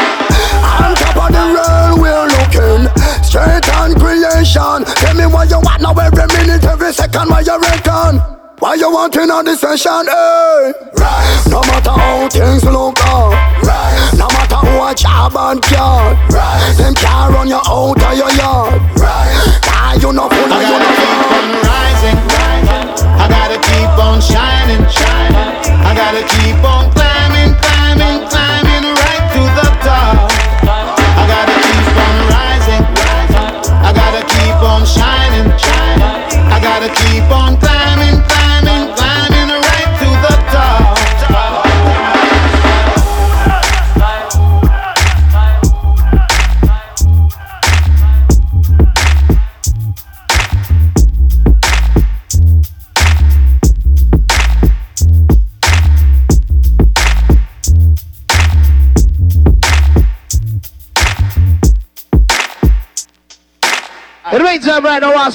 On 0.75 0.91
top 0.95 1.15
of 1.23 1.31
the 1.31 1.45
world 1.55 2.01
we're 2.01 2.27
looking 2.35 2.83
Straight 3.23 3.67
on 3.75 3.95
creation 3.95 4.83
Tell 4.99 5.15
me 5.15 5.25
what 5.25 5.49
you 5.49 5.59
want 5.59 5.81
now 5.81 5.93
every 5.93 6.27
minute, 6.37 6.63
every 6.65 6.91
second 6.91 7.29
What 7.29 7.45
you 7.45 7.59
reckon? 7.59 8.42
What 8.63 8.79
you 8.79 8.89
want 8.89 9.13
in 9.17 9.29
on 9.29 9.43
this 9.43 9.59
session, 9.59 10.07
hey? 10.07 10.71
Eh? 10.71 10.71
Rise. 10.95 11.51
No 11.51 11.59
matter 11.67 11.91
how 11.91 12.29
things 12.31 12.63
look 12.63 12.95
up 13.11 13.35
Rise. 13.59 14.15
No 14.15 14.31
matter 14.31 14.63
what 14.79 14.95
job 14.95 15.35
and 15.35 15.61
can 15.61 16.15
Rise. 16.31 16.77
Them 16.77 16.95
can't 16.95 17.33
run 17.35 17.49
you 17.49 17.59
out 17.59 17.99
of 17.99 18.15
your 18.15 18.31
yard 18.39 18.79
Rise. 18.95 19.59
Nah, 19.67 19.99
you 19.99 20.15
know 20.15 20.31
full 20.31 20.47
of 20.47 20.63
you 20.63 20.79
know 20.79 20.91
keep 20.95 21.27
on 21.27 21.47
rising. 21.59 22.17
I 23.19 23.27
gotta 23.27 23.59
keep 23.59 23.91
on 23.99 24.23
shining. 24.23 24.87
Shining 24.87 25.83
I 25.83 25.91
gotta 25.91 26.23
keep 26.23 26.63
on 26.63 26.87
climbing, 26.95 27.59
climbing, 27.59 28.23
climbing 28.31 28.85
right 28.95 29.25
to 29.35 29.43
the 29.59 29.67
top. 29.83 30.31
I 30.71 31.23
gotta 31.27 31.57
keep 31.67 31.87
on 31.99 32.15
rising. 32.31 32.83
I 33.83 33.91
gotta 33.91 34.23
keep 34.23 34.55
on 34.63 34.87
shining, 34.87 35.51
shining. 35.59 36.47
I 36.47 36.63
gotta 36.63 36.87
keep 36.87 37.27
on 37.27 37.62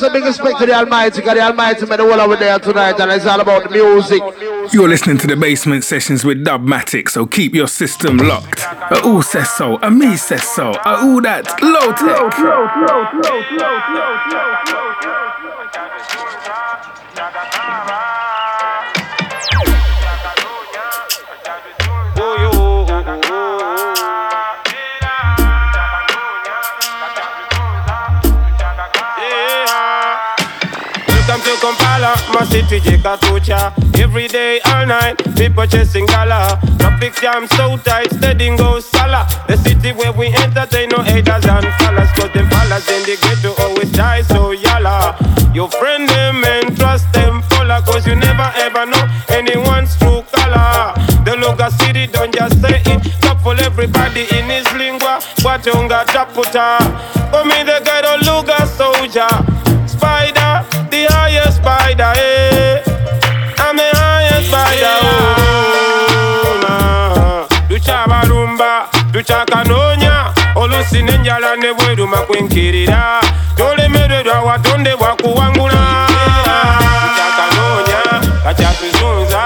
some 0.09 0.21
big 0.21 0.27
respect 0.27 0.59
to 0.59 0.67
the 0.67 0.75
Almighty, 0.75 1.21
because 1.21 1.35
the 1.35 1.43
Almighty 1.43 1.87
made 1.87 1.99
the 1.99 2.05
world 2.05 2.21
over 2.21 2.37
there 2.37 2.59
tonight, 2.59 2.99
and 3.01 3.11
it's 3.11 3.27
all 3.27 3.41
about 3.41 3.65
the 3.65 3.71
music. 3.71 4.23
You're 4.73 4.89
listening 4.89 5.19
to 5.19 5.27
the 5.27 5.37
basement 5.37 5.85
sessions 5.85 6.25
with 6.25 6.45
Dubmatix, 6.45 7.11
so 7.11 7.27
keep 7.27 7.55
your 7.55 7.69
system 7.69 8.17
locked. 8.19 8.61
A 8.61 9.01
who 9.03 9.23
says 9.23 9.51
so? 9.51 9.77
A 9.83 9.91
me 9.91 10.17
says 10.17 10.43
so. 10.43 10.73
A 10.85 10.97
who 11.01 11.21
that? 11.23 11.63
Low 11.63 11.93
tech. 11.93 12.19
My 32.33 32.45
city, 32.45 32.81
Jekatucha. 32.81 33.73
Every 33.99 34.29
day, 34.29 34.61
all 34.67 34.87
night, 34.87 35.17
people 35.37 35.67
chasing 35.67 36.07
gala. 36.07 36.59
Traffic 36.79 37.15
jam 37.21 37.47
so 37.49 37.77
tight, 37.79 38.11
steady 38.13 38.55
go 38.57 38.81
sala. 38.81 39.27
The 39.49 39.57
city 39.57 39.93
where 39.93 40.13
we 40.13 40.27
entertain 40.29 40.91
no 40.91 40.99
haters 41.03 41.47
and 41.47 41.67
fellas. 41.79 42.11
Cause 42.13 42.31
them 42.33 42.49
fellas 42.51 42.89
in 42.91 43.03
the 43.05 43.17
ghetto 43.23 43.55
always 43.63 43.91
die 43.93 44.23
so 44.23 44.53
yalla. 44.53 45.17
You 45.55 45.69
friend 45.69 46.09
them 46.09 46.45
and 46.45 46.77
trust 46.77 47.11
them, 47.13 47.43
follow. 47.51 47.81
Cause 47.83 48.07
you 48.07 48.15
never 48.15 48.51
ever 48.57 48.87
know 48.87 49.05
anyone's 49.31 49.97
true 49.97 50.23
color. 50.33 50.95
The 51.25 51.35
Luga 51.41 51.71
city, 51.71 52.07
don't 52.07 52.33
just 52.35 52.61
say 52.61 52.83
it. 52.87 53.03
Top 53.23 53.41
for 53.41 53.55
everybody 53.63 54.23
in 54.37 54.45
his 54.51 54.71
lingua. 54.75 55.19
Watunga 55.43 56.05
taputa. 56.07 56.79
Come 57.33 57.51
in 57.53 57.67
the 57.67 57.81
ghetto, 57.85 58.17
Luga 58.31 58.67
soldier. 58.67 59.29
olusi 70.69 71.03
n'enjala 71.03 71.57
ne 71.57 71.73
bweruma 71.73 72.17
kwenkirira 72.17 73.21
tolemererwa 73.57 74.41
watonde 74.41 74.97
bwakuwangula 74.97 75.81
kyakanoonya 77.17 78.01
kakyatuzunza. 78.45 79.43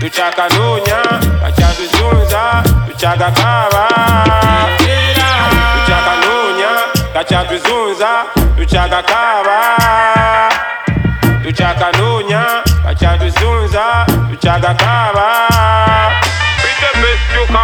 Tukyakanoonya 0.00 0.98
kakyatuzunza. 1.42 2.42
Tukyagakaaba. 2.88 3.84
Tukyakanoonya 5.74 6.70
kakyatuzunza. 7.14 8.10
Tukyagakaaba. 8.56 9.58
Tukyakanoonya 11.44 12.42
kakyatuzunza. 12.84 13.84
Tukyagakaaba. 14.30 15.75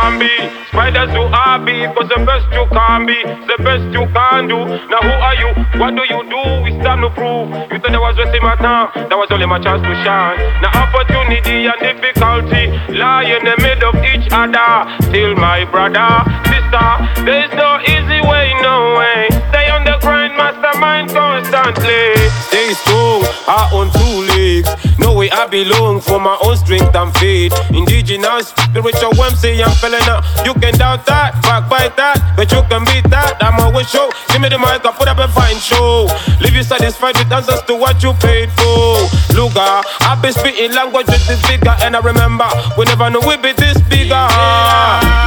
Can 0.03 0.19
be. 0.19 0.35
Spiders 0.69 1.11
who 1.15 1.23
are 1.31 1.59
be, 1.63 1.87
cause 1.95 2.11
the 2.11 2.19
best 2.27 2.47
you 2.51 2.67
can 2.75 3.07
be, 3.07 3.19
the 3.47 3.57
best 3.63 3.87
you 3.95 4.05
can 4.11 4.49
do. 4.51 4.59
Now 4.91 5.01
who 5.07 5.15
are 5.15 5.37
you? 5.39 5.51
What 5.79 5.95
do 5.95 6.03
you 6.03 6.21
do? 6.27 6.43
It's 6.67 6.79
time 6.83 7.03
to 7.07 7.11
prove. 7.11 7.55
You 7.71 7.79
thought 7.79 7.95
I 7.95 8.03
was 8.03 8.17
wasting 8.19 8.43
my 8.43 8.57
time, 8.57 8.91
that 9.09 9.17
was 9.17 9.31
only 9.31 9.47
my 9.47 9.61
chance 9.63 9.83
to 9.83 9.95
shine. 10.03 10.39
Now 10.59 10.75
opportunity 10.75 11.71
and 11.71 11.79
difficulty 11.79 12.75
lie 12.91 13.31
in 13.31 13.45
the 13.47 13.57
middle 13.63 13.95
of 13.95 14.03
each 14.03 14.27
other. 14.33 14.91
Still 15.07 15.37
my 15.37 15.63
brother, 15.71 16.27
sister, 16.51 16.91
there 17.23 17.47
is 17.47 17.53
no 17.55 17.79
easy 17.87 18.21
way, 18.27 18.51
no 18.59 18.99
way. 18.99 19.31
Stay 19.55 19.71
on 19.71 19.85
the 19.87 19.99
grind, 20.03 20.35
mastermind 20.35 21.11
constantly. 21.11 22.52
Strong, 22.73 23.25
I 23.47 23.69
own 23.73 23.91
two 23.93 24.17
legs. 24.33 24.69
No 24.99 25.13
way 25.15 25.31
I 25.31 25.47
belong 25.47 26.01
for 26.01 26.19
my 26.19 26.39
own 26.43 26.57
strength 26.57 26.95
and 26.95 27.13
faith. 27.17 27.53
Indigenous, 27.71 28.49
spiritual 28.49 29.13
MC, 29.23 29.63
I'm 29.63 29.71
feeling 29.77 30.09
up. 30.09 30.25
You 30.45 30.55
can 30.55 30.75
doubt 30.79 31.05
that, 31.07 31.35
backbite 31.43 31.97
that, 31.97 32.17
but 32.37 32.51
you 32.51 32.63
can 32.69 32.85
beat 32.85 33.09
that. 33.11 33.37
I'm 33.43 33.61
always 33.61 33.89
show. 33.91 34.11
Give 34.33 34.41
me 34.41 34.49
the 34.49 34.59
mic, 34.59 34.85
I 34.85 34.93
put 34.93 35.09
up 35.09 35.19
a 35.19 35.29
fine 35.29 35.57
show. 35.57 36.09
Leave 36.41 36.55
you 36.55 36.63
satisfied 36.63 37.17
with 37.19 37.31
answers 37.33 37.63
to 37.69 37.75
what 37.77 38.03
you 38.03 38.13
paid 38.15 38.51
for. 38.53 39.05
Luga, 39.37 39.83
I've 40.01 40.23
been 40.23 40.33
speaking 40.33 40.73
language 40.73 41.07
with 41.09 41.27
this 41.27 41.41
bigger, 41.47 41.77
and 41.83 41.97
I 41.97 42.01
remember 42.01 42.49
we 42.79 42.85
never 42.85 43.11
knew 43.11 43.21
we'd 43.27 43.43
be 43.43 43.53
this 43.53 43.81
bigger. 43.89 44.29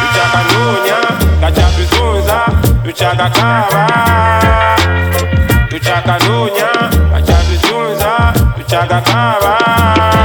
Tuchakanonya, 0.00 0.98
kachatuzunza. 1.40 2.38
Tuchakakaba. 2.84 3.86
Tuchakanonya, 5.70 6.68
kachatuzunza. 7.12 8.32
Tuchakakaba. 8.56 10.15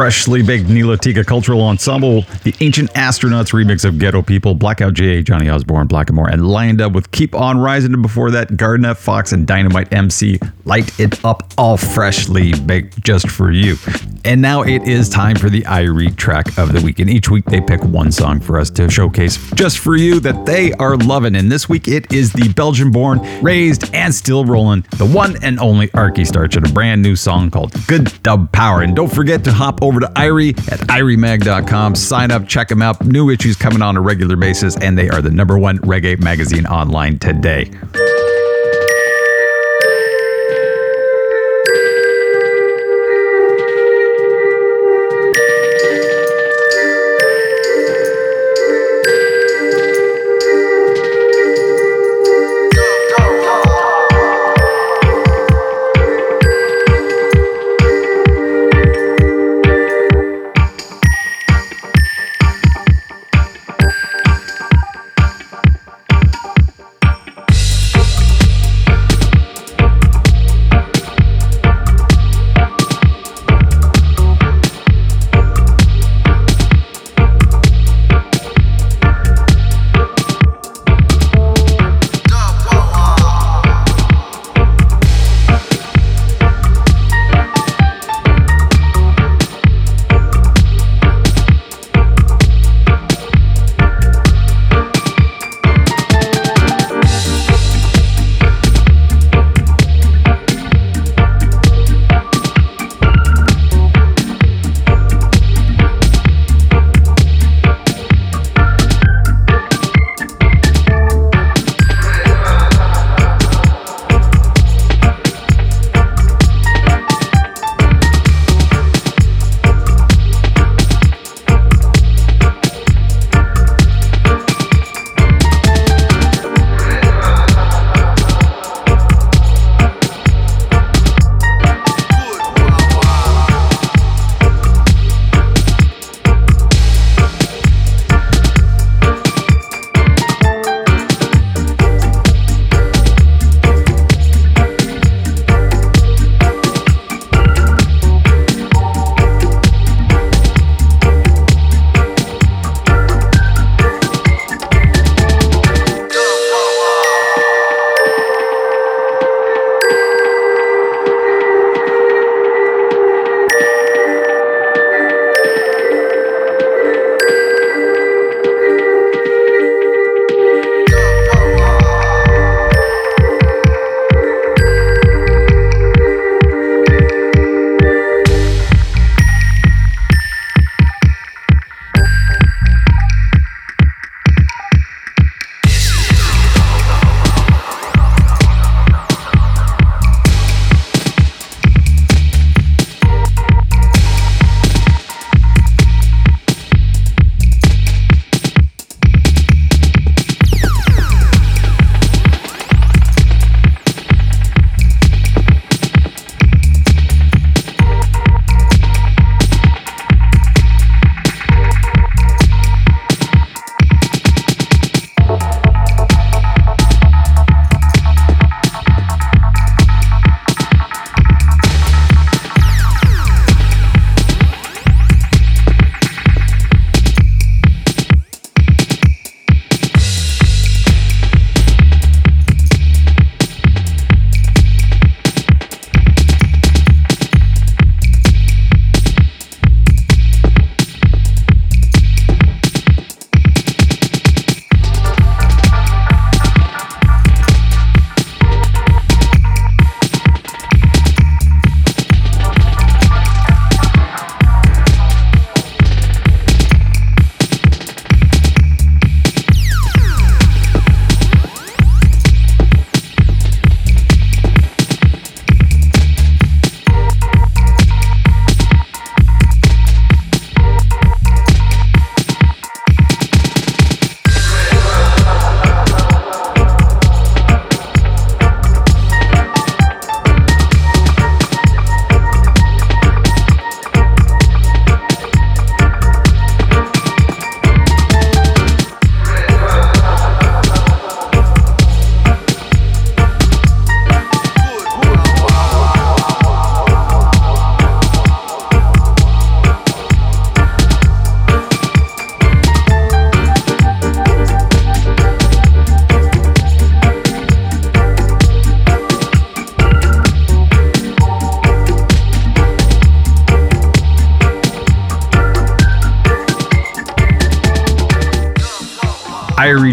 Freshly 0.00 0.42
baked 0.42 0.66
Nilotika 0.66 1.26
Cultural 1.26 1.60
Ensemble, 1.60 2.22
the 2.42 2.54
Ancient 2.60 2.90
Astronauts 2.94 3.52
remix 3.52 3.84
of 3.84 3.98
Ghetto 3.98 4.22
People, 4.22 4.54
Blackout 4.54 4.94
J, 4.94 5.22
Johnny 5.22 5.50
Osborne, 5.50 5.88
Blackamore, 5.88 6.32
and 6.32 6.48
Lion 6.48 6.76
Dub 6.76 6.94
with 6.94 7.10
Keep 7.10 7.34
On 7.34 7.58
Rising. 7.58 7.92
And 7.92 8.00
before 8.00 8.30
that, 8.30 8.52
Gardna 8.52 8.96
Fox 8.96 9.32
and 9.32 9.46
Dynamite 9.46 9.92
MC, 9.92 10.40
Light 10.64 10.98
It 10.98 11.22
Up, 11.22 11.52
all 11.58 11.76
freshly 11.76 12.54
baked 12.60 13.04
just 13.04 13.28
for 13.28 13.50
you. 13.50 13.76
And 14.24 14.40
now 14.40 14.62
it 14.62 14.86
is 14.86 15.08
time 15.08 15.36
for 15.36 15.50
the 15.50 15.62
Irie 15.62 16.14
track 16.16 16.46
of 16.58 16.72
the 16.72 16.80
week. 16.80 16.98
And 16.98 17.10
each 17.10 17.30
week 17.30 17.44
they 17.46 17.60
pick 17.60 17.82
one 17.82 18.12
song 18.12 18.40
for 18.40 18.58
us 18.58 18.70
to 18.70 18.88
showcase 18.90 19.38
just 19.54 19.78
for 19.78 19.96
you 19.96 20.20
that 20.20 20.46
they 20.46 20.72
are 20.74 20.96
loving. 20.96 21.36
And 21.36 21.50
this 21.50 21.68
week 21.68 21.88
it 21.88 22.12
is 22.12 22.32
the 22.32 22.48
Belgian 22.54 22.90
born, 22.90 23.20
raised, 23.42 23.94
and 23.94 24.14
still 24.14 24.44
rolling, 24.44 24.84
the 24.96 25.06
one 25.06 25.42
and 25.42 25.58
only 25.58 25.88
Arky 25.88 26.26
Starch 26.26 26.56
and 26.56 26.66
a 26.66 26.72
brand 26.72 27.02
new 27.02 27.16
song 27.16 27.50
called 27.50 27.74
Good 27.86 28.12
Dub 28.22 28.52
Power. 28.52 28.82
And 28.82 28.94
don't 28.94 29.12
forget 29.12 29.42
to 29.44 29.52
hop 29.52 29.82
over 29.82 29.89
to 29.98 30.06
Irie 30.14 30.56
at 30.70 30.78
IrieMag.com. 30.80 31.96
Sign 31.96 32.30
up, 32.30 32.46
check 32.46 32.68
them 32.68 32.82
out. 32.82 33.04
New 33.04 33.30
issues 33.30 33.56
coming 33.56 33.82
on 33.82 33.96
a 33.96 34.00
regular 34.00 34.36
basis, 34.36 34.76
and 34.76 34.96
they 34.96 35.08
are 35.08 35.20
the 35.20 35.30
number 35.30 35.58
one 35.58 35.78
reggae 35.78 36.22
magazine 36.22 36.66
online 36.66 37.18
today. 37.18 37.68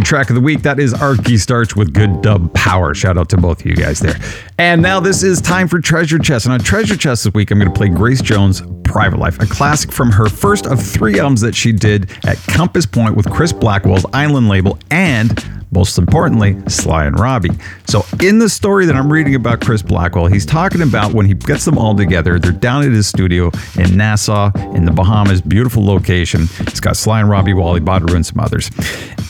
Track 0.07 0.29
of 0.29 0.35
the 0.35 0.41
week. 0.41 0.61
That 0.61 0.79
is 0.79 0.93
Arky 0.93 1.37
Starch 1.37 1.75
with 1.75 1.93
Good 1.93 2.21
Dub 2.21 2.53
Power. 2.53 2.95
Shout 2.95 3.17
out 3.17 3.27
to 3.27 3.35
both 3.35 3.59
of 3.59 3.65
you 3.65 3.75
guys 3.75 3.99
there. 3.99 4.15
And 4.57 4.81
now 4.81 5.01
this 5.01 5.21
is 5.21 5.41
time 5.41 5.67
for 5.67 5.81
Treasure 5.81 6.17
Chest. 6.17 6.45
And 6.45 6.53
on 6.53 6.61
Treasure 6.61 6.95
Chest 6.95 7.25
this 7.25 7.33
week, 7.33 7.51
I'm 7.51 7.59
going 7.59 7.69
to 7.69 7.77
play 7.77 7.89
Grace 7.89 8.21
Jones' 8.21 8.61
Private 8.85 9.19
Life, 9.19 9.37
a 9.41 9.45
classic 9.45 9.91
from 9.91 10.09
her 10.13 10.29
first 10.29 10.65
of 10.65 10.81
three 10.81 11.19
albums 11.19 11.41
that 11.41 11.53
she 11.53 11.73
did 11.73 12.09
at 12.25 12.37
Compass 12.47 12.85
Point 12.85 13.17
with 13.17 13.29
Chris 13.29 13.51
Blackwell's 13.51 14.05
Island 14.13 14.47
label 14.47 14.79
and 14.91 15.43
most 15.71 15.97
importantly, 15.97 16.57
Sly 16.69 17.03
and 17.03 17.19
Robbie. 17.19 17.51
So, 17.85 18.05
in 18.21 18.39
the 18.39 18.47
story 18.47 18.85
that 18.85 18.95
I'm 18.95 19.11
reading 19.11 19.35
about 19.35 19.59
Chris 19.59 19.81
Blackwell, 19.81 20.27
he's 20.27 20.45
talking 20.45 20.81
about 20.81 21.13
when 21.13 21.25
he 21.25 21.33
gets 21.33 21.65
them 21.65 21.77
all 21.77 21.93
together. 21.93 22.39
They're 22.39 22.53
down 22.53 22.83
at 22.83 22.93
his 22.93 23.07
studio 23.07 23.51
in 23.77 23.97
Nassau, 23.97 24.51
in 24.73 24.85
the 24.85 24.93
Bahamas, 24.93 25.41
beautiful 25.41 25.85
location. 25.85 26.47
It's 26.61 26.79
got 26.79 26.95
Sly 26.95 27.19
and 27.19 27.29
Robbie, 27.29 27.53
Wally 27.53 27.81
Badarou, 27.81 28.15
and 28.15 28.25
some 28.25 28.39
others. 28.39 28.71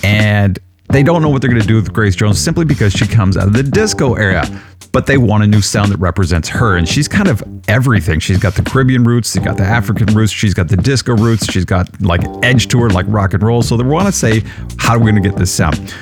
And 0.04 0.60
they 0.90 1.04
don't 1.04 1.22
know 1.22 1.30
what 1.30 1.42
they're 1.42 1.50
going 1.50 1.62
to 1.62 1.68
do 1.68 1.76
with 1.76 1.92
Grace 1.92 2.16
Jones 2.16 2.40
simply 2.40 2.66
because 2.66 2.94
she 2.94 3.06
comes 3.08 3.36
out 3.38 3.48
of 3.48 3.54
the 3.54 3.64
disco 3.64 4.16
era. 4.16 4.46
But 4.94 5.06
they 5.06 5.18
want 5.18 5.44
a 5.44 5.48
new 5.48 5.62
sound 5.62 5.92
that 5.92 5.98
represents 5.98 6.48
her. 6.50 6.78
And 6.78 6.88
she's 6.88 7.08
kind 7.08 7.28
of 7.28 7.44
everything. 7.68 8.20
She's 8.20 8.38
got 8.38 8.56
the 8.56 8.64
Caribbean 8.64 9.04
roots, 9.04 9.34
she's 9.34 9.44
got 9.44 9.58
the 9.58 9.64
African 9.64 10.16
roots, 10.16 10.32
she's 10.32 10.54
got 10.54 10.70
the 10.70 10.78
disco 10.78 11.16
roots, 11.16 11.52
she's 11.52 11.66
got 11.66 12.02
like 12.02 12.22
edge 12.44 12.70
to 12.70 12.80
her, 12.82 12.90
like 12.90 13.06
rock 13.10 13.34
and 13.34 13.44
roll. 13.44 13.62
So 13.62 13.76
they 13.76 13.84
want 13.84 14.08
to 14.08 14.14
say, 14.14 14.44
how 14.78 14.94
are 14.94 15.00
we 15.00 15.12
going 15.12 15.22
to 15.22 15.30
get 15.30 15.38
this 15.38 15.52
sound? 15.52 15.94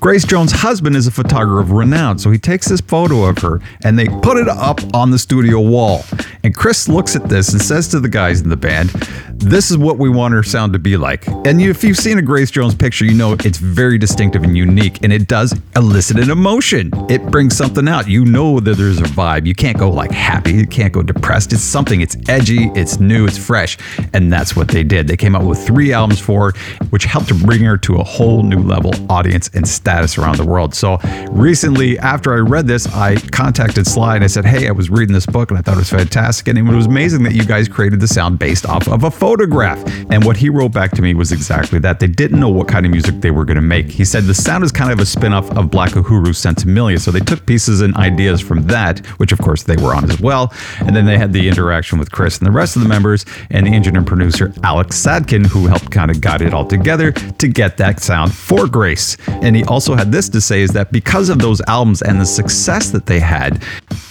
Grace 0.00 0.24
Jones' 0.24 0.52
husband 0.52 0.94
is 0.94 1.08
a 1.08 1.10
photographer 1.10 1.58
of 1.58 1.72
renown, 1.72 2.20
so 2.20 2.30
he 2.30 2.38
takes 2.38 2.68
this 2.68 2.80
photo 2.80 3.24
of 3.24 3.36
her 3.38 3.60
and 3.82 3.98
they 3.98 4.06
put 4.06 4.36
it 4.36 4.46
up 4.46 4.78
on 4.94 5.10
the 5.10 5.18
studio 5.18 5.60
wall. 5.60 6.04
And 6.44 6.54
Chris 6.54 6.88
looks 6.88 7.16
at 7.16 7.28
this 7.28 7.52
and 7.52 7.60
says 7.60 7.88
to 7.88 7.98
the 7.98 8.08
guys 8.08 8.40
in 8.40 8.48
the 8.48 8.56
band, 8.56 8.90
This 9.34 9.72
is 9.72 9.76
what 9.76 9.98
we 9.98 10.08
want 10.08 10.34
her 10.34 10.44
sound 10.44 10.72
to 10.74 10.78
be 10.78 10.96
like. 10.96 11.26
And 11.26 11.60
if 11.60 11.82
you've 11.82 11.96
seen 11.96 12.16
a 12.18 12.22
Grace 12.22 12.52
Jones 12.52 12.76
picture, 12.76 13.04
you 13.04 13.14
know 13.14 13.32
it's 13.44 13.58
very 13.58 13.98
distinctive 13.98 14.44
and 14.44 14.56
unique, 14.56 15.02
and 15.02 15.12
it 15.12 15.26
does 15.26 15.52
elicit 15.74 16.18
an 16.20 16.30
emotion. 16.30 16.92
It 17.10 17.26
brings 17.26 17.56
something 17.56 17.88
out. 17.88 18.06
You 18.06 18.24
know 18.24 18.60
that 18.60 18.76
there's 18.76 19.00
a 19.00 19.04
vibe. 19.04 19.46
You 19.46 19.54
can't 19.54 19.76
go 19.76 19.90
like 19.90 20.12
happy, 20.12 20.52
you 20.52 20.66
can't 20.66 20.92
go 20.92 21.02
depressed. 21.02 21.52
It's 21.52 21.62
something, 21.62 22.02
it's 22.02 22.16
edgy, 22.28 22.70
it's 22.76 23.00
new, 23.00 23.26
it's 23.26 23.38
fresh. 23.38 23.76
And 24.12 24.32
that's 24.32 24.54
what 24.54 24.68
they 24.68 24.84
did. 24.84 25.08
They 25.08 25.16
came 25.16 25.34
out 25.34 25.44
with 25.44 25.58
three 25.66 25.92
albums 25.92 26.20
for 26.20 26.52
her, 26.52 26.58
which 26.90 27.04
helped 27.04 27.28
to 27.28 27.34
bring 27.34 27.62
her 27.62 27.76
to 27.78 27.96
a 27.96 28.04
whole 28.04 28.44
new 28.44 28.60
level 28.60 28.92
audience 29.10 29.50
and 29.54 29.66
status 29.88 30.18
around 30.18 30.36
the 30.36 30.44
world. 30.44 30.74
So 30.74 30.98
recently, 31.30 31.98
after 32.00 32.34
I 32.34 32.40
read 32.40 32.66
this, 32.66 32.86
I 32.88 33.16
contacted 33.16 33.86
Sly 33.86 34.16
and 34.16 34.24
I 34.24 34.26
said, 34.26 34.44
Hey, 34.44 34.68
I 34.68 34.70
was 34.70 34.90
reading 34.90 35.14
this 35.14 35.24
book 35.24 35.50
and 35.50 35.58
I 35.58 35.62
thought 35.62 35.76
it 35.76 35.78
was 35.78 35.88
fantastic. 35.88 36.46
And 36.48 36.58
it 36.58 36.62
was 36.62 36.84
amazing 36.84 37.22
that 37.22 37.32
you 37.32 37.42
guys 37.42 37.70
created 37.70 37.98
the 37.98 38.06
sound 38.06 38.38
based 38.38 38.66
off 38.66 38.86
of 38.86 39.04
a 39.04 39.10
photograph. 39.10 39.82
And 40.10 40.26
what 40.26 40.36
he 40.36 40.50
wrote 40.50 40.72
back 40.72 40.90
to 40.92 41.00
me 41.00 41.14
was 41.14 41.32
exactly 41.32 41.78
that. 41.78 42.00
They 42.00 42.06
didn't 42.06 42.38
know 42.38 42.50
what 42.50 42.68
kind 42.68 42.84
of 42.84 42.92
music 42.92 43.22
they 43.22 43.30
were 43.30 43.46
going 43.46 43.56
to 43.56 43.62
make. 43.62 43.90
He 43.90 44.04
said 44.04 44.24
the 44.24 44.34
sound 44.34 44.62
is 44.62 44.70
kind 44.70 44.92
of 44.92 44.98
a 45.00 45.06
spin 45.06 45.32
off 45.32 45.50
of 45.56 45.70
Black 45.70 45.92
Uhuru's 45.92 46.36
Sinsemilla. 46.36 47.00
So 47.00 47.10
they 47.10 47.20
took 47.20 47.46
pieces 47.46 47.80
and 47.80 47.96
ideas 47.96 48.42
from 48.42 48.64
that, 48.64 48.98
which 49.16 49.32
of 49.32 49.38
course 49.38 49.62
they 49.62 49.76
were 49.76 49.94
on 49.94 50.04
as 50.10 50.20
well. 50.20 50.52
And 50.80 50.94
then 50.94 51.06
they 51.06 51.16
had 51.16 51.32
the 51.32 51.48
interaction 51.48 51.98
with 51.98 52.12
Chris 52.12 52.36
and 52.36 52.46
the 52.46 52.52
rest 52.52 52.76
of 52.76 52.82
the 52.82 52.88
members 52.90 53.24
and 53.48 53.66
the 53.66 53.70
engineer 53.70 54.00
and 54.00 54.06
producer 54.06 54.52
Alex 54.62 55.02
Sadkin, 55.02 55.46
who 55.46 55.66
helped 55.66 55.90
kind 55.90 56.10
of 56.10 56.20
guide 56.20 56.42
it 56.42 56.52
all 56.52 56.66
together 56.66 57.10
to 57.12 57.48
get 57.48 57.78
that 57.78 58.00
sound 58.00 58.34
for 58.34 58.66
Grace. 58.66 59.16
And 59.28 59.56
he 59.56 59.64
also 59.64 59.77
had 59.96 60.12
this 60.12 60.28
to 60.30 60.40
say 60.40 60.62
is 60.62 60.70
that 60.72 60.92
because 60.92 61.28
of 61.28 61.38
those 61.38 61.60
albums 61.68 62.02
and 62.02 62.20
the 62.20 62.26
success 62.26 62.90
that 62.90 63.06
they 63.06 63.20
had, 63.20 63.62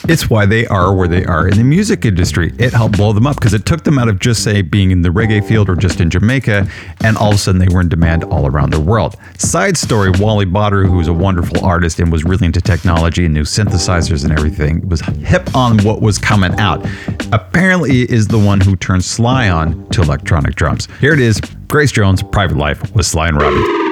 it's 0.07 0.29
why 0.29 0.45
they 0.45 0.65
are 0.67 0.93
where 0.93 1.07
they 1.07 1.25
are 1.25 1.47
in 1.47 1.57
the 1.57 1.63
music 1.63 2.05
industry. 2.05 2.53
It 2.57 2.71
helped 2.71 2.95
blow 2.95 3.11
them 3.11 3.27
up 3.27 3.35
because 3.35 3.53
it 3.53 3.65
took 3.65 3.83
them 3.83 3.99
out 3.99 4.07
of 4.07 4.19
just 4.19 4.43
say 4.43 4.61
being 4.61 4.91
in 4.91 5.01
the 5.01 5.09
reggae 5.09 5.45
field 5.45 5.69
or 5.69 5.75
just 5.75 5.99
in 5.99 6.09
Jamaica, 6.09 6.67
and 7.03 7.17
all 7.17 7.29
of 7.29 7.35
a 7.35 7.37
sudden 7.37 7.59
they 7.59 7.67
were 7.73 7.81
in 7.81 7.89
demand 7.89 8.23
all 8.25 8.47
around 8.47 8.71
the 8.71 8.79
world. 8.79 9.17
Side 9.37 9.77
story: 9.77 10.11
Wally 10.11 10.45
Badarou, 10.45 10.87
who 10.87 10.97
was 10.97 11.07
a 11.07 11.13
wonderful 11.13 11.63
artist 11.65 11.99
and 11.99 12.11
was 12.11 12.23
really 12.23 12.45
into 12.45 12.61
technology 12.61 13.25
and 13.25 13.33
new 13.33 13.43
synthesizers 13.43 14.23
and 14.23 14.31
everything, 14.31 14.87
was 14.87 15.01
hip 15.01 15.53
on 15.55 15.77
what 15.83 16.01
was 16.01 16.17
coming 16.17 16.57
out. 16.59 16.85
Apparently, 17.33 18.09
is 18.09 18.27
the 18.27 18.39
one 18.39 18.61
who 18.61 18.75
turned 18.77 19.03
Sly 19.03 19.49
on 19.49 19.89
to 19.89 20.01
electronic 20.01 20.55
drums. 20.55 20.87
Here 21.01 21.13
it 21.13 21.19
is: 21.19 21.41
Grace 21.67 21.91
Jones' 21.91 22.23
"Private 22.23 22.57
Life" 22.57 22.95
with 22.95 23.05
Sly 23.05 23.27
and 23.27 23.41
Robbie. 23.41 23.87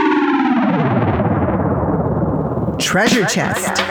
Treasure 2.86 3.25
Chest. 3.25 3.81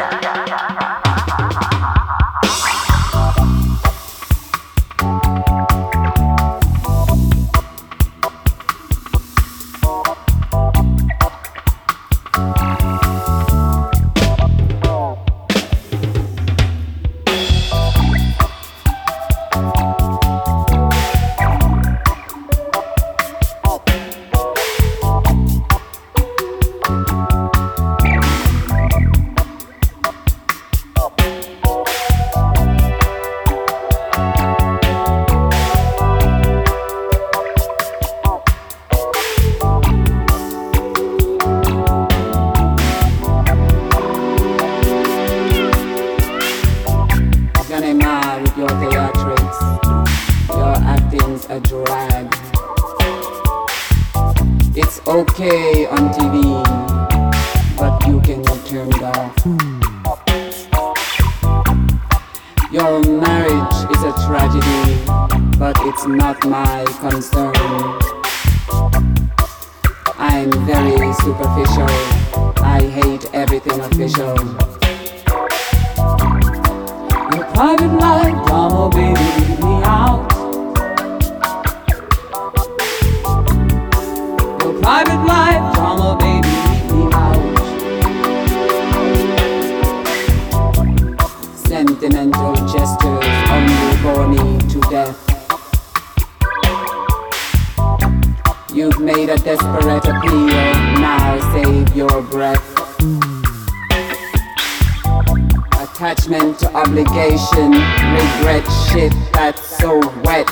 Regret 108.44 108.70
shit 108.90 109.12
that's 109.32 109.78
so 109.78 109.98
wet. 110.22 110.48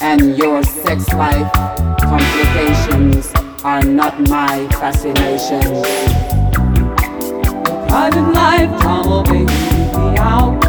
And 0.00 0.38
your 0.38 0.62
sex 0.62 1.12
life 1.12 1.52
complications 2.00 3.32
are 3.64 3.82
not 3.82 4.20
my 4.28 4.68
fascination. 4.68 5.60
Private 7.88 8.32
life 8.32 8.80
drama, 8.80 9.24
baby, 9.24 9.38
leave 9.40 9.96
me 9.96 10.18
out. 10.18 10.67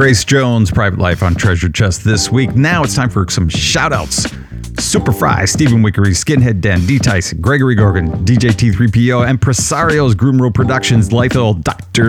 Grace 0.00 0.24
Jones, 0.24 0.70
Private 0.70 0.98
Life 0.98 1.22
on 1.22 1.34
Treasure 1.34 1.68
Chest 1.68 2.04
this 2.04 2.32
week. 2.32 2.56
Now 2.56 2.82
it's 2.82 2.94
time 2.94 3.10
for 3.10 3.28
some 3.28 3.50
shout 3.50 3.92
outs. 3.92 4.26
Superfry, 4.78 5.46
Stephen 5.46 5.82
Wickery, 5.82 6.14
Skinhead 6.16 6.62
Den, 6.62 6.86
D 6.86 6.98
Tyson, 6.98 7.38
Gregory 7.42 7.74
Gorgon, 7.74 8.08
DJ 8.24 8.48
T3PO, 8.48 9.30
Impresarios, 9.30 10.14
Groomrow 10.14 10.54
Productions, 10.54 11.10
Lythol, 11.10 11.62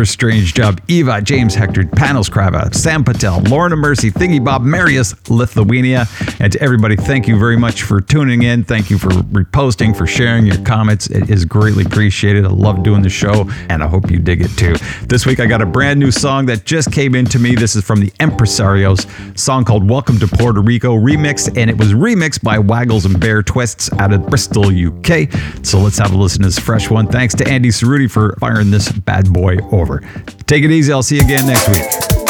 Strange 0.05 0.53
Job, 0.53 0.81
Eva, 0.87 1.21
James 1.21 1.53
Hector, 1.53 1.83
Panos 1.83 2.29
Krava, 2.29 2.73
Sam 2.73 3.03
Patel, 3.03 3.41
Lorna 3.41 3.75
Mercy, 3.75 4.09
Thingy 4.09 4.43
Bob, 4.43 4.63
Marius, 4.63 5.13
Lithuania. 5.29 6.05
And 6.39 6.51
to 6.53 6.61
everybody, 6.61 6.95
thank 6.95 7.27
you 7.27 7.37
very 7.37 7.57
much 7.57 7.83
for 7.83 7.99
tuning 7.99 8.43
in. 8.43 8.63
Thank 8.63 8.89
you 8.89 8.97
for 8.97 9.09
reposting, 9.09 9.95
for 9.95 10.07
sharing 10.07 10.45
your 10.45 10.57
comments. 10.63 11.07
It 11.07 11.29
is 11.29 11.43
greatly 11.43 11.83
appreciated. 11.83 12.45
I 12.45 12.49
love 12.49 12.83
doing 12.83 13.01
the 13.01 13.09
show, 13.09 13.49
and 13.69 13.83
I 13.83 13.87
hope 13.87 14.09
you 14.09 14.19
dig 14.19 14.41
it 14.41 14.49
too. 14.57 14.75
This 15.07 15.25
week, 15.25 15.41
I 15.41 15.45
got 15.45 15.61
a 15.61 15.65
brand 15.65 15.99
new 15.99 16.09
song 16.09 16.45
that 16.45 16.65
just 16.65 16.91
came 16.91 17.13
into 17.13 17.37
me. 17.37 17.55
This 17.55 17.75
is 17.75 17.83
from 17.83 17.99
the 17.99 18.11
Impresarios, 18.11 19.05
song 19.37 19.65
called 19.65 19.87
Welcome 19.89 20.19
to 20.19 20.27
Puerto 20.27 20.61
Rico 20.61 20.95
remix, 20.95 21.47
and 21.57 21.69
it 21.69 21.77
was 21.77 21.93
remixed 21.93 22.41
by 22.41 22.57
Waggles 22.57 23.05
and 23.05 23.19
Bear 23.19 23.43
Twists 23.43 23.91
out 23.99 24.13
of 24.13 24.25
Bristol, 24.27 24.67
UK. 24.67 25.29
So 25.63 25.79
let's 25.79 25.97
have 25.97 26.13
a 26.13 26.17
listen 26.17 26.43
to 26.43 26.47
this 26.47 26.59
fresh 26.59 26.89
one. 26.89 27.07
Thanks 27.07 27.35
to 27.35 27.47
Andy 27.47 27.69
Cerruti 27.69 28.09
for 28.09 28.37
firing 28.39 28.71
this 28.71 28.89
bad 28.91 29.31
boy 29.33 29.57
over. 29.71 29.80
Take 30.47 30.63
it 30.63 30.71
easy. 30.71 30.91
I'll 30.91 31.03
see 31.03 31.15
you 31.15 31.23
again 31.23 31.47
next 31.47 31.67
week. 31.69 32.20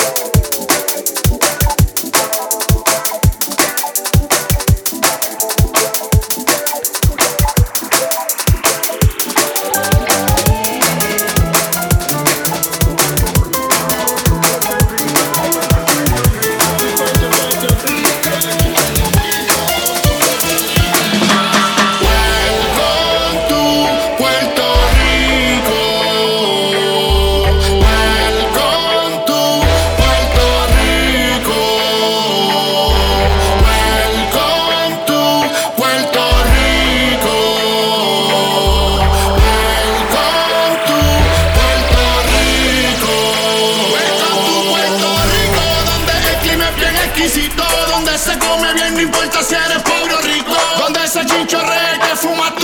Chinchorrea 52.22 52.61